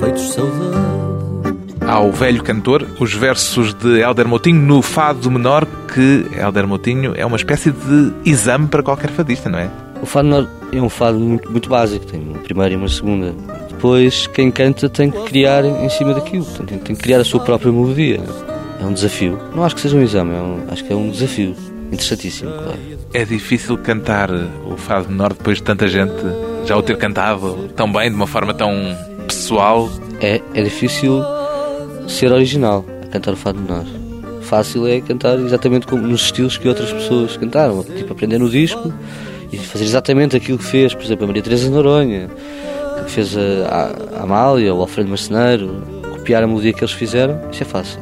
feitos 0.00 0.22
de 0.22 0.32
saudade. 0.32 0.76
Há 1.82 1.92
ao 1.92 2.10
velho 2.10 2.42
cantor, 2.42 2.84
os 2.98 3.14
versos 3.14 3.72
de 3.74 4.00
Helder 4.00 4.26
Moutinho 4.26 4.60
no 4.60 4.82
fado 4.82 5.30
menor, 5.30 5.64
que 5.94 6.26
Helder 6.36 6.66
Moutinho 6.66 7.12
é 7.14 7.24
uma 7.24 7.36
espécie 7.36 7.70
de 7.70 8.12
exame 8.24 8.66
para 8.66 8.82
qualquer 8.82 9.10
fadista, 9.10 9.48
não 9.48 9.60
é? 9.60 9.70
O 10.02 10.06
fado 10.06 10.28
menor 10.28 10.48
é 10.72 10.80
um 10.80 10.88
fado 10.88 11.18
muito, 11.18 11.50
muito 11.50 11.68
básico, 11.68 12.06
tem 12.06 12.20
uma 12.20 12.38
primeira 12.38 12.74
e 12.74 12.76
uma 12.76 12.88
segunda. 12.88 13.34
Depois, 13.68 14.26
quem 14.26 14.50
canta 14.50 14.88
tem 14.88 15.10
que 15.10 15.22
criar 15.24 15.64
em 15.64 15.88
cima 15.88 16.14
daquilo, 16.14 16.44
tem, 16.44 16.78
tem 16.78 16.96
que 16.96 17.02
criar 17.02 17.20
a 17.20 17.24
sua 17.24 17.40
própria 17.40 17.70
melodia. 17.70 18.20
É 18.80 18.84
um 18.84 18.92
desafio. 18.92 19.38
Não 19.54 19.64
acho 19.64 19.74
que 19.74 19.80
seja 19.80 19.96
um 19.96 20.02
exame, 20.02 20.34
é 20.34 20.40
um, 20.40 20.64
acho 20.68 20.84
que 20.84 20.92
é 20.92 20.96
um 20.96 21.10
desafio. 21.10 21.54
Interessantíssimo, 21.86 22.50
claro. 22.50 22.78
É 23.14 23.24
difícil 23.24 23.78
cantar 23.78 24.30
o 24.30 24.76
fado 24.76 25.08
menor 25.08 25.32
depois 25.32 25.58
de 25.58 25.62
tanta 25.62 25.86
gente 25.86 26.14
já 26.64 26.76
o 26.76 26.82
ter 26.82 26.96
cantado 26.96 27.68
tão 27.76 27.90
bem, 27.90 28.10
de 28.10 28.16
uma 28.16 28.26
forma 28.26 28.52
tão 28.52 28.72
pessoal. 29.26 29.88
É, 30.20 30.40
é 30.52 30.62
difícil 30.62 31.22
ser 32.08 32.32
original 32.32 32.84
a 33.04 33.06
cantar 33.06 33.32
o 33.32 33.36
fado 33.36 33.60
menor. 33.60 33.84
Fácil 34.42 34.86
é 34.86 35.00
cantar 35.00 35.38
exatamente 35.38 35.86
como 35.86 36.06
nos 36.06 36.22
estilos 36.22 36.58
que 36.58 36.68
outras 36.68 36.92
pessoas 36.92 37.36
cantaram, 37.36 37.82
tipo 37.84 38.12
aprender 38.12 38.38
no 38.38 38.48
disco 38.48 38.92
e 39.56 39.66
fazer 39.66 39.84
exatamente 39.84 40.36
aquilo 40.36 40.58
que 40.58 40.64
fez, 40.64 40.94
por 40.94 41.04
exemplo, 41.04 41.24
a 41.24 41.26
Maria 41.26 41.42
Teresa 41.42 41.70
Noronha, 41.70 42.28
que 43.04 43.10
fez 43.10 43.36
a, 43.36 44.18
a 44.18 44.22
Amália, 44.22 44.74
o 44.74 44.80
Alfredo 44.80 45.08
Marceneiro, 45.08 45.82
copiar 46.12 46.42
a 46.42 46.46
melodia 46.46 46.72
que 46.72 46.80
eles 46.80 46.92
fizeram, 46.92 47.40
isso 47.50 47.62
é 47.62 47.66
fácil. 47.66 48.00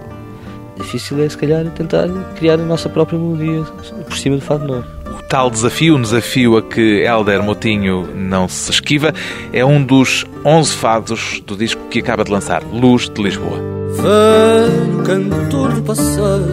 Difícil 0.76 1.22
é, 1.22 1.28
se 1.28 1.38
calhar, 1.38 1.64
tentar 1.70 2.08
criar 2.36 2.54
a 2.54 2.64
nossa 2.64 2.88
própria 2.88 3.18
melodia 3.18 3.62
por 4.04 4.16
cima 4.16 4.36
do 4.36 4.42
fado 4.42 4.64
menor. 4.64 4.84
O 5.06 5.22
tal 5.22 5.48
desafio, 5.48 5.96
um 5.96 6.02
desafio 6.02 6.56
a 6.56 6.62
que 6.62 7.04
Helder 7.04 7.42
Motinho 7.42 8.08
não 8.14 8.48
se 8.48 8.72
esquiva, 8.72 9.12
é 9.52 9.64
um 9.64 9.84
dos 9.84 10.26
11 10.44 10.72
fados 10.72 11.40
do 11.46 11.56
disco 11.56 11.80
que 11.88 12.00
acaba 12.00 12.24
de 12.24 12.32
lançar, 12.32 12.62
Luz 12.72 13.08
de 13.08 13.22
Lisboa. 13.22 13.58
Velho 13.94 15.02
cantor 15.04 15.74
do 15.74 15.82
passado, 15.82 16.52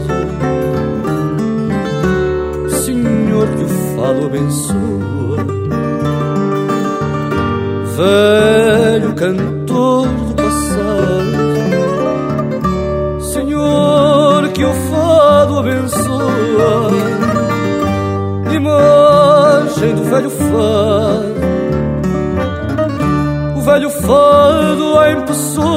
que 4.02 4.08
o 4.08 4.08
fado 4.08 4.26
abençoa. 4.26 5.46
Velho 7.98 9.14
cantor 9.14 10.08
do 10.08 10.34
passado, 10.34 11.62
Senhor 13.22 14.50
que 14.50 14.66
o 14.66 14.74
fado 14.74 15.60
abençoa. 15.60 16.92
Imagem 18.52 19.96
do 19.96 20.04
velho 20.04 20.30
fado, 20.32 21.36
o 23.56 23.62
velho 23.62 23.90
fado 23.90 25.04
em 25.06 25.22
pessoa 25.26 25.71